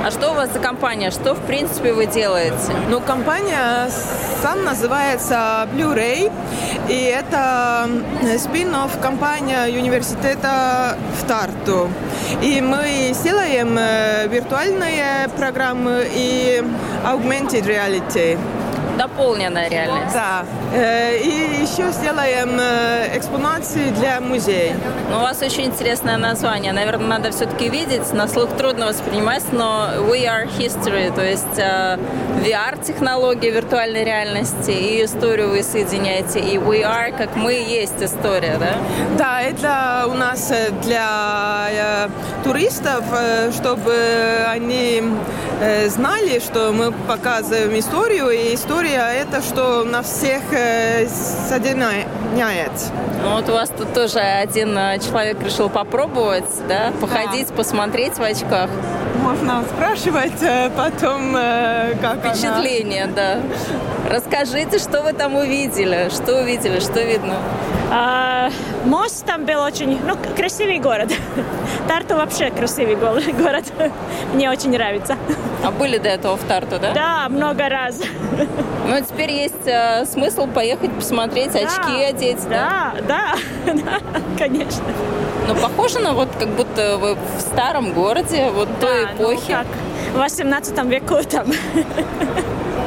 А 0.06 0.10
что 0.10 0.32
у 0.32 0.34
вас 0.34 0.52
за 0.52 0.60
компания? 0.60 1.12
Что, 1.12 1.36
в 1.36 1.42
принципе, 1.46 1.94
вы 1.94 2.08
делаете? 2.08 2.74
Ну, 2.90 3.00
компания 3.02 3.90
сам 4.42 4.64
называется 4.64 5.68
Blu-ray, 5.76 6.32
и 6.90 7.04
это 7.04 7.88
спин-офф 8.38 9.00
компания 9.00 9.68
университета 10.02 10.98
в 11.20 11.28
Тарту. 11.28 11.88
И 12.42 12.60
мы 12.60 13.12
сделаем 13.14 13.78
виртуальные 14.30 15.30
программы 15.38 16.08
и 16.12 16.64
augmented 17.06 17.66
reality. 17.66 18.38
Дополненная 18.98 19.70
реальность. 19.70 20.14
Да. 20.14 20.46
Э, 20.74 21.18
И 21.18 21.62
еще 21.62 21.92
сделаем 21.92 22.58
э, 22.60 23.18
экспонации 23.18 23.90
для 23.92 24.20
музея. 24.22 24.76
Ну, 25.10 25.18
у 25.18 25.22
вас 25.22 25.42
очень 25.42 25.66
интересное 25.66 26.18
название. 26.18 26.74
Наверное, 26.74 27.08
надо 27.08 27.32
все-таки 27.32 27.70
видеть. 27.70 28.14
На 28.14 28.28
слух 28.28 28.50
трудно 28.58 28.88
воспринимать, 28.88 29.44
но 29.52 29.90
We 29.98 30.26
Are 30.26 30.48
History, 30.58 31.14
то 31.16 31.24
есть 31.24 31.58
э, 31.58 31.98
VR-технология 32.44 33.52
виртуальной 33.52 34.04
реальности 34.04 34.72
и 34.72 35.04
историю 35.06 35.50
вы 35.50 35.64
соединяете. 35.64 36.40
И 36.40 36.58
We 36.58 36.82
Are, 36.84 37.16
как 37.16 37.36
мы, 37.36 37.54
есть 37.54 38.02
история, 38.02 38.58
да? 38.60 38.76
Да, 39.18 39.42
это 39.42 40.08
у 40.08 40.14
нас 40.14 40.52
для 40.84 42.10
туристов, 42.44 43.04
чтобы 43.54 43.96
они 44.48 45.04
знали, 45.88 46.40
что 46.40 46.72
мы 46.72 46.92
показываем 46.92 47.78
историю, 47.78 48.30
и 48.30 48.56
история 48.82 49.22
это, 49.22 49.42
что 49.42 49.84
на 49.84 50.02
всех 50.02 50.42
э, 50.52 51.08
соединяет. 51.08 52.08
Ну, 53.24 53.36
вот 53.36 53.48
у 53.50 53.52
вас 53.52 53.70
тут 53.70 53.94
тоже 53.94 54.20
один 54.20 54.76
э, 54.76 54.98
человек 55.00 55.42
решил 55.44 55.70
попробовать, 55.70 56.46
да, 56.68 56.92
походить, 57.00 57.50
посмотреть 57.50 58.18
в 58.18 58.24
очках. 58.24 58.72
Можно 59.22 59.64
спрашивать 59.66 60.42
э, 60.42 60.72
потом, 60.76 61.34
как 61.34 62.26
она. 62.26 62.34
Впечатление, 62.34 63.06
да. 63.06 63.38
Расскажите, 64.10 64.80
что 64.80 65.04
вы 65.04 65.14
там 65.14 65.36
увидели, 65.36 66.10
что 66.10 66.42
увидели, 66.42 66.80
что 66.80 67.02
видно. 67.04 67.36
А, 67.92 68.50
мост 68.86 69.26
там 69.26 69.46
был 69.46 69.62
очень, 69.62 70.00
ну, 70.06 70.16
красивый 70.36 70.80
город. 70.80 71.12
Тарту 71.88 72.16
вообще 72.16 72.50
красивый 72.52 72.96
город. 72.96 73.66
Мне 74.34 74.50
очень 74.50 74.72
нравится. 74.72 75.18
А 75.64 75.72
были 75.72 75.98
до 75.98 76.10
этого 76.10 76.38
в 76.38 76.44
Тарту, 76.44 76.80
да? 76.80 76.94
Да, 76.94 77.30
много 77.30 77.70
раз. 77.70 78.00
Ну, 78.84 79.00
теперь 79.00 79.32
есть 79.32 79.68
э, 79.68 80.06
смысл 80.06 80.48
поехать 80.48 80.92
посмотреть, 80.92 81.54
да, 81.54 81.60
очки 81.60 82.04
одеть, 82.04 82.44
да? 82.50 82.94
Да, 83.08 83.36
да, 83.66 83.74
да, 83.74 84.00
конечно. 84.38 84.84
Ну, 85.48 85.56
похоже 85.56 86.00
на 86.00 86.14
вот 86.14 86.28
как 86.38 86.50
будто 86.50 86.98
вы 86.98 87.16
в 87.16 87.40
старом 87.40 87.94
городе, 87.94 88.50
вот 88.50 88.68
да, 88.82 88.88
той 88.88 89.06
ну, 89.06 89.34
эпохи. 89.34 89.52
Ну, 89.52 89.58
как 89.58 89.68
в 90.14 90.18
18 90.18 90.86
веку 90.86 91.24
там. 91.30 91.48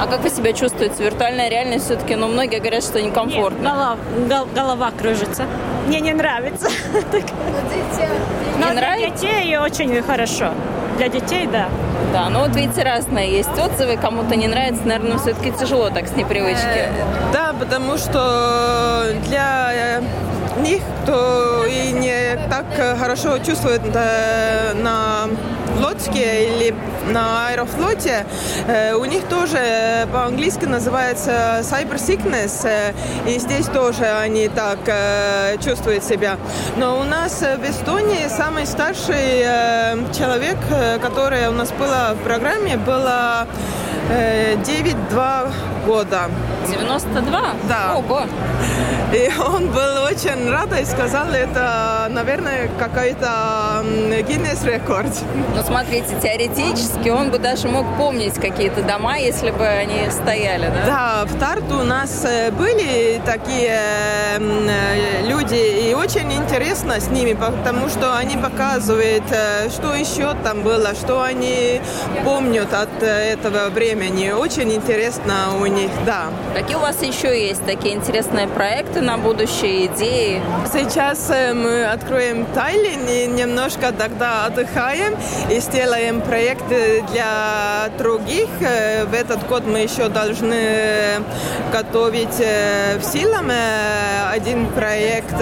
А 0.00 0.06
как 0.06 0.20
вы 0.22 0.30
себя 0.30 0.52
чувствуете? 0.52 1.04
Виртуальная 1.04 1.48
реальность 1.48 1.87
все-таки, 1.87 2.16
ну, 2.16 2.26
многие 2.26 2.58
говорят, 2.58 2.82
что 2.82 3.00
некомфортно. 3.00 3.62
Нет, 3.62 3.72
голова, 3.72 3.96
гол, 4.28 4.48
голова 4.54 4.90
кружится. 4.90 5.46
Мне 5.87 6.00
не 6.00 6.12
нравится. 6.12 6.68
Нравится? 8.58 9.20
Для 9.20 9.40
детей 9.40 9.56
очень 9.58 10.02
хорошо. 10.02 10.52
Для 10.96 11.08
детей, 11.08 11.46
да. 11.50 11.68
Да, 12.12 12.28
ну 12.28 12.40
вот 12.40 12.54
видите, 12.54 12.82
разные 12.82 13.32
есть 13.32 13.58
отзывы, 13.58 13.96
кому-то 13.96 14.37
не 14.37 14.46
нравится, 14.46 14.82
наверное, 14.84 15.18
все-таки 15.18 15.52
тяжело 15.52 15.90
так 15.90 16.06
с 16.06 16.12
непривычки. 16.12 16.64
Э, 16.64 16.90
да, 17.32 17.52
потому 17.58 17.96
что 17.98 19.06
для 19.26 20.00
них, 20.62 20.82
кто 21.02 21.64
и 21.66 21.92
не 21.92 22.36
так 22.48 22.66
хорошо 22.98 23.38
чувствует 23.38 23.82
на 23.94 25.28
лодке 25.80 26.48
или 26.48 26.74
на 27.10 27.48
аэрофлоте, 27.48 28.26
э, 28.66 28.94
у 28.94 29.04
них 29.04 29.24
тоже 29.24 30.06
по-английски 30.12 30.64
называется 30.64 31.60
cyber 31.62 31.96
sickness, 31.96 32.66
э, 32.66 32.92
и 33.26 33.38
здесь 33.38 33.66
тоже 33.66 34.04
они 34.04 34.48
так 34.48 34.78
э, 34.86 35.56
чувствуют 35.62 36.04
себя. 36.04 36.36
Но 36.76 36.98
у 36.98 37.04
нас 37.04 37.40
в 37.40 37.70
Эстонии 37.70 38.28
самый 38.28 38.66
старший 38.66 39.44
человек, 40.16 40.56
который 41.02 41.48
у 41.48 41.52
нас 41.52 41.70
была 41.72 42.14
в 42.14 42.18
программе, 42.18 42.76
было 42.76 43.46
9-2 44.10 45.52
года. 45.86 46.30
92? 46.68 47.42
Да. 47.68 47.94
Ого! 47.96 48.22
И 49.14 49.31
он 49.38 49.68
был 49.68 50.03
очень 50.11 50.50
рад 50.50 50.77
и 50.77 50.85
сказал, 50.85 51.29
это, 51.29 52.09
наверное, 52.11 52.68
какой-то 52.81 53.85
Гиннес-рекорд. 54.29 55.12
Ну, 55.55 55.62
смотрите, 55.62 56.16
теоретически 56.20 57.11
он 57.11 57.31
бы 57.31 57.38
даже 57.38 57.68
мог 57.68 57.87
помнить 57.96 58.35
какие-то 58.35 58.83
дома, 58.83 59.18
если 59.18 59.53
бы 59.53 59.64
они 59.64 60.11
стояли, 60.11 60.66
да? 60.66 60.85
Да, 60.87 61.24
в 61.27 61.38
Тарту 61.38 61.79
у 61.81 61.85
нас 61.85 62.24
э, 62.24 62.50
были 62.50 63.20
такие 63.24 63.79
э, 64.37 65.29
люди, 65.29 65.90
и 65.90 65.94
очень 65.94 66.33
интересно 66.33 66.98
с 66.98 67.09
ними, 67.09 67.35
потому 67.35 67.88
что 67.88 68.16
они 68.16 68.37
показывают, 68.37 69.24
э, 69.31 69.70
что 69.70 69.94
еще 69.94 70.35
там 70.42 70.62
было, 70.62 70.92
что 70.96 71.22
они 71.22 71.81
помнят 72.24 72.74
от 72.74 73.00
этого 73.00 73.68
времени. 73.68 74.31
Очень 74.31 74.72
интересно 74.72 75.57
у 75.61 75.66
них, 75.66 75.90
да. 76.05 76.33
Какие 76.53 76.77
у 76.77 76.81
вас 76.81 77.00
еще 77.00 77.48
есть 77.48 77.64
такие 77.64 77.94
интересные 77.94 78.48
проекты 78.48 79.03
на 79.04 79.18
будущее, 79.18 79.86
идеи? 79.86 80.40
Сейчас 80.72 81.28
мы 81.28 81.84
откроем 81.84 82.46
Тайлин 82.54 83.06
и 83.06 83.26
немножко 83.26 83.92
тогда 83.92 84.46
отдыхаем 84.46 85.14
и 85.50 85.60
сделаем 85.60 86.22
проекты 86.22 87.04
для 87.12 87.90
других. 87.98 88.48
В 88.58 89.14
этот 89.14 89.46
год 89.46 89.66
мы 89.66 89.80
еще 89.80 90.08
должны 90.08 91.22
готовить 91.70 92.38
в 92.38 93.02
Силам 93.02 93.50
один 94.32 94.66
проект 94.68 95.36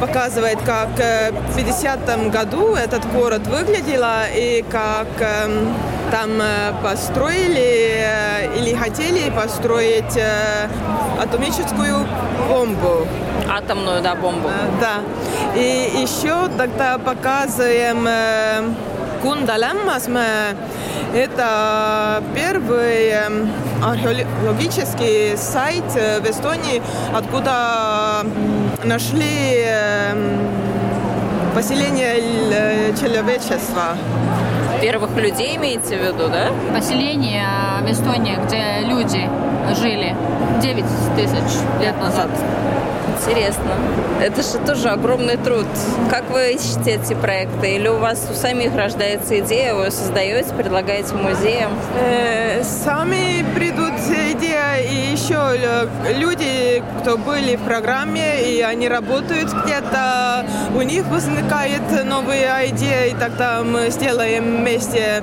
показывает, 0.00 0.58
как 0.62 0.90
в 0.90 1.56
50 1.56 2.30
году 2.30 2.74
этот 2.74 3.04
город 3.12 3.46
выглядел 3.48 4.04
и 4.32 4.64
как 4.70 5.08
там 6.12 6.30
построили 6.82 8.06
или 8.54 8.74
хотели 8.74 9.30
построить 9.30 10.18
атомическую 11.18 12.06
бомбу. 12.50 13.06
Атомную, 13.48 14.02
да, 14.02 14.14
бомбу. 14.14 14.50
Да. 14.78 15.00
И 15.56 15.90
еще 16.02 16.48
тогда 16.58 16.98
показываем 16.98 18.06
Кундалеммас 19.22 20.06
мы 20.08 20.26
это 21.14 22.22
первый 22.34 23.14
археологический 23.82 25.36
сайт 25.38 25.84
в 25.94 26.30
Эстонии, 26.30 26.82
откуда 27.14 28.26
нашли 28.84 29.66
поселение 31.54 32.94
человечества. 33.00 33.96
Первых 34.82 35.16
людей 35.16 35.56
имеете 35.58 35.96
в 35.96 36.02
виду, 36.02 36.28
да? 36.28 36.48
Поселение 36.74 37.46
в 37.82 37.88
Эстонии, 37.88 38.36
где 38.44 38.84
люди 38.84 39.30
жили 39.80 40.16
9 40.60 40.84
тысяч 41.14 41.60
лет 41.80 41.96
назад. 42.00 42.28
Интересно. 43.16 43.70
Это 44.20 44.42
же 44.42 44.58
тоже 44.66 44.88
огромный 44.88 45.36
труд. 45.36 45.66
Как 46.10 46.28
вы 46.30 46.54
ищете 46.54 47.00
эти 47.00 47.14
проекты? 47.14 47.76
Или 47.76 47.86
у 47.86 47.98
вас 47.98 48.26
у 48.28 48.34
самих 48.34 48.74
рождается 48.74 49.38
идея, 49.38 49.74
вы 49.74 49.84
ее 49.84 49.90
создаете, 49.92 50.52
предлагаете 50.52 51.14
музеям? 51.14 51.70
Э, 52.00 52.64
сами 52.64 53.44
придут 53.54 53.92
и 54.78 55.12
еще 55.12 55.56
люди, 56.18 56.82
кто 57.00 57.16
были 57.18 57.56
в 57.56 57.64
программе, 57.64 58.42
и 58.42 58.60
они 58.60 58.88
работают 58.88 59.52
где-то, 59.64 60.46
у 60.74 60.82
них 60.82 61.06
возникает 61.06 61.82
новая 62.04 62.66
идея, 62.68 63.06
и 63.06 63.14
тогда 63.14 63.62
мы 63.62 63.90
сделаем 63.90 64.58
вместе. 64.58 65.22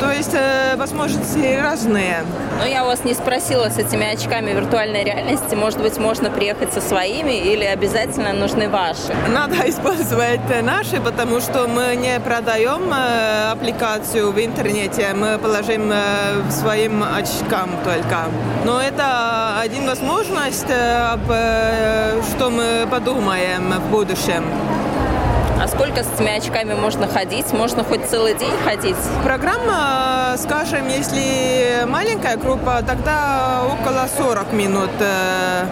То 0.00 0.12
есть 0.12 0.34
э, 0.34 0.76
возможности 0.76 1.58
разные. 1.60 2.24
Но 2.58 2.66
я 2.66 2.84
вас 2.84 3.04
не 3.04 3.14
спросила 3.14 3.68
с 3.68 3.78
этими 3.78 4.06
очками 4.12 4.50
виртуальной 4.50 5.04
реальности. 5.04 5.54
Может 5.54 5.80
быть, 5.80 5.98
можно 5.98 6.30
приехать 6.30 6.72
со 6.72 6.80
своими 6.80 7.32
или 7.32 7.64
обязательно 7.64 8.32
нужны 8.32 8.68
ваши? 8.68 9.14
Надо 9.28 9.56
использовать 9.68 10.40
наши, 10.62 11.00
потому 11.00 11.40
что 11.40 11.68
мы 11.68 11.96
не 11.96 12.18
продаем 12.20 12.92
э, 12.92 13.52
аппликацию 13.52 14.32
в 14.32 14.38
интернете. 14.38 15.14
Мы 15.14 15.38
положим 15.38 15.90
э, 15.92 16.50
своим 16.50 17.02
очкам 17.02 17.70
только. 17.84 18.26
Но 18.64 18.80
это 18.80 19.60
один 19.60 19.86
возможность, 19.86 20.66
э, 20.68 22.20
что 22.30 22.50
мы 22.50 22.86
подумаем 22.90 23.72
в 23.72 23.90
будущем. 23.90 24.44
А 25.58 25.68
сколько 25.68 26.04
с 26.04 26.12
этими 26.12 26.36
очками 26.36 26.74
можно 26.74 27.08
ходить? 27.08 27.50
Можно 27.52 27.82
хоть 27.82 28.04
целый 28.06 28.34
день 28.34 28.52
ходить? 28.64 28.96
Программа, 29.24 30.34
скажем, 30.36 30.86
если 30.88 31.86
маленькая 31.86 32.36
группа, 32.36 32.82
тогда 32.86 33.62
около 33.64 34.06
40 34.18 34.52
минут. 34.52 34.90
Э, 35.00 35.64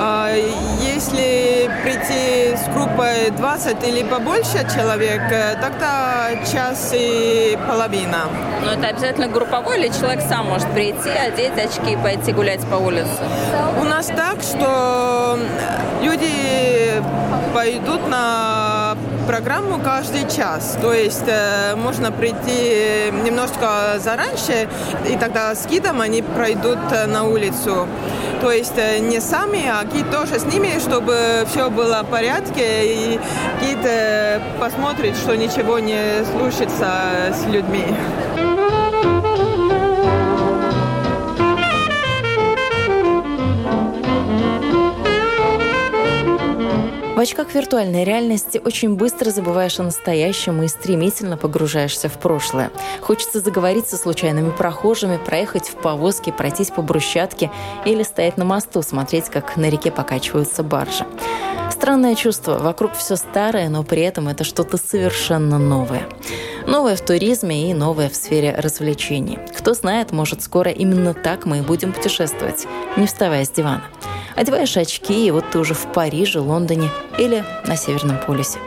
а 0.00 0.34
если 0.80 1.70
прийти 1.82 2.56
с 2.56 2.72
группой 2.72 3.30
20 3.36 3.86
или 3.86 4.02
побольше 4.02 4.66
человек, 4.74 5.20
э, 5.30 5.56
тогда 5.60 6.30
час 6.50 6.92
и 6.94 7.58
половина. 7.68 8.28
Но 8.64 8.72
это 8.72 8.86
обязательно 8.88 9.28
групповой 9.28 9.78
или 9.78 9.88
человек 9.88 10.22
сам 10.26 10.46
может 10.46 10.68
прийти, 10.72 11.10
одеть 11.10 11.52
очки 11.58 11.92
и 11.92 11.96
пойти 11.96 12.32
гулять 12.32 12.64
по 12.66 12.76
улице? 12.76 13.10
У 13.78 13.84
нас 13.84 14.06
так, 14.06 14.40
что 14.40 15.38
люди 16.00 17.02
пойдут 17.52 18.08
на 18.08 18.77
программу 19.28 19.78
каждый 19.78 20.22
час. 20.34 20.78
То 20.80 20.94
есть 20.94 21.24
э, 21.26 21.76
можно 21.76 22.10
прийти 22.10 23.12
немножко 23.24 23.98
зараньше, 23.98 24.68
и 25.06 25.18
тогда 25.18 25.54
с 25.54 25.66
гидом 25.66 26.00
они 26.00 26.22
пройдут 26.22 26.78
э, 26.90 27.06
на 27.06 27.24
улицу. 27.24 27.86
То 28.40 28.50
есть 28.50 28.78
э, 28.78 29.00
не 29.00 29.20
сами, 29.20 29.68
а 29.68 29.84
гид 29.84 30.10
тоже 30.10 30.38
с 30.38 30.46
ними, 30.46 30.78
чтобы 30.80 31.44
все 31.50 31.68
было 31.68 32.02
в 32.04 32.06
порядке, 32.10 32.86
и 32.86 33.20
гид 33.60 33.84
э, 33.84 34.40
посмотрит, 34.58 35.14
что 35.14 35.36
ничего 35.36 35.78
не 35.78 36.24
случится 36.32 36.88
с 37.34 37.44
людьми. 37.52 37.84
В 47.18 47.20
очках 47.20 47.52
виртуальной 47.52 48.04
реальности 48.04 48.62
очень 48.64 48.94
быстро 48.94 49.30
забываешь 49.30 49.80
о 49.80 49.82
настоящем 49.82 50.62
и 50.62 50.68
стремительно 50.68 51.36
погружаешься 51.36 52.08
в 52.08 52.16
прошлое. 52.16 52.70
Хочется 53.00 53.40
заговорить 53.40 53.88
со 53.88 53.96
случайными 53.96 54.52
прохожими, 54.52 55.16
проехать 55.16 55.68
в 55.68 55.74
повозке, 55.74 56.32
пройтись 56.32 56.70
по 56.70 56.80
брусчатке 56.80 57.50
или 57.84 58.04
стоять 58.04 58.36
на 58.36 58.44
мосту, 58.44 58.82
смотреть, 58.82 59.30
как 59.30 59.56
на 59.56 59.68
реке 59.68 59.90
покачиваются 59.90 60.62
баржи. 60.62 61.04
Странное 61.72 62.14
чувство. 62.14 62.56
Вокруг 62.56 62.92
все 62.94 63.16
старое, 63.16 63.68
но 63.68 63.82
при 63.82 64.02
этом 64.02 64.28
это 64.28 64.44
что-то 64.44 64.76
совершенно 64.76 65.58
новое. 65.58 66.06
Новое 66.68 66.94
в 66.94 67.00
туризме 67.00 67.68
и 67.68 67.74
новое 67.74 68.10
в 68.10 68.14
сфере 68.14 68.54
развлечений. 68.56 69.40
Кто 69.58 69.74
знает, 69.74 70.12
может, 70.12 70.40
скоро 70.40 70.70
именно 70.70 71.14
так 71.14 71.46
мы 71.46 71.58
и 71.58 71.62
будем 71.62 71.92
путешествовать, 71.92 72.68
не 72.96 73.08
вставая 73.08 73.44
с 73.44 73.50
дивана. 73.50 73.82
Одеваешь 74.38 74.76
очки, 74.76 75.26
и 75.26 75.32
вот 75.32 75.50
ты 75.50 75.58
уже 75.58 75.74
в 75.74 75.92
Париже, 75.92 76.38
Лондоне 76.38 76.90
или 77.18 77.44
на 77.66 77.76
Северном 77.76 78.18
полюсе. 78.24 78.60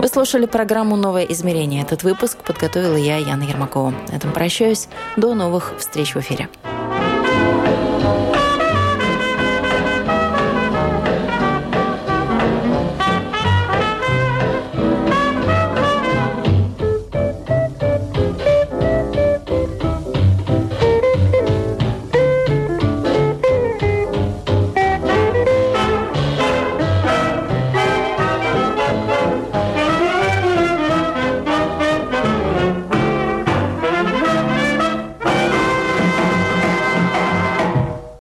Вы 0.00 0.08
слушали 0.08 0.46
программу 0.46 0.96
«Новое 0.96 1.22
измерение». 1.22 1.82
Этот 1.82 2.02
выпуск 2.02 2.38
подготовила 2.38 2.96
я, 2.96 3.16
Яна 3.18 3.44
Ермакова. 3.44 3.94
На 4.08 4.16
этом 4.16 4.32
прощаюсь. 4.32 4.88
До 5.16 5.34
новых 5.34 5.74
встреч 5.78 6.16
в 6.16 6.18
эфире. 6.18 6.48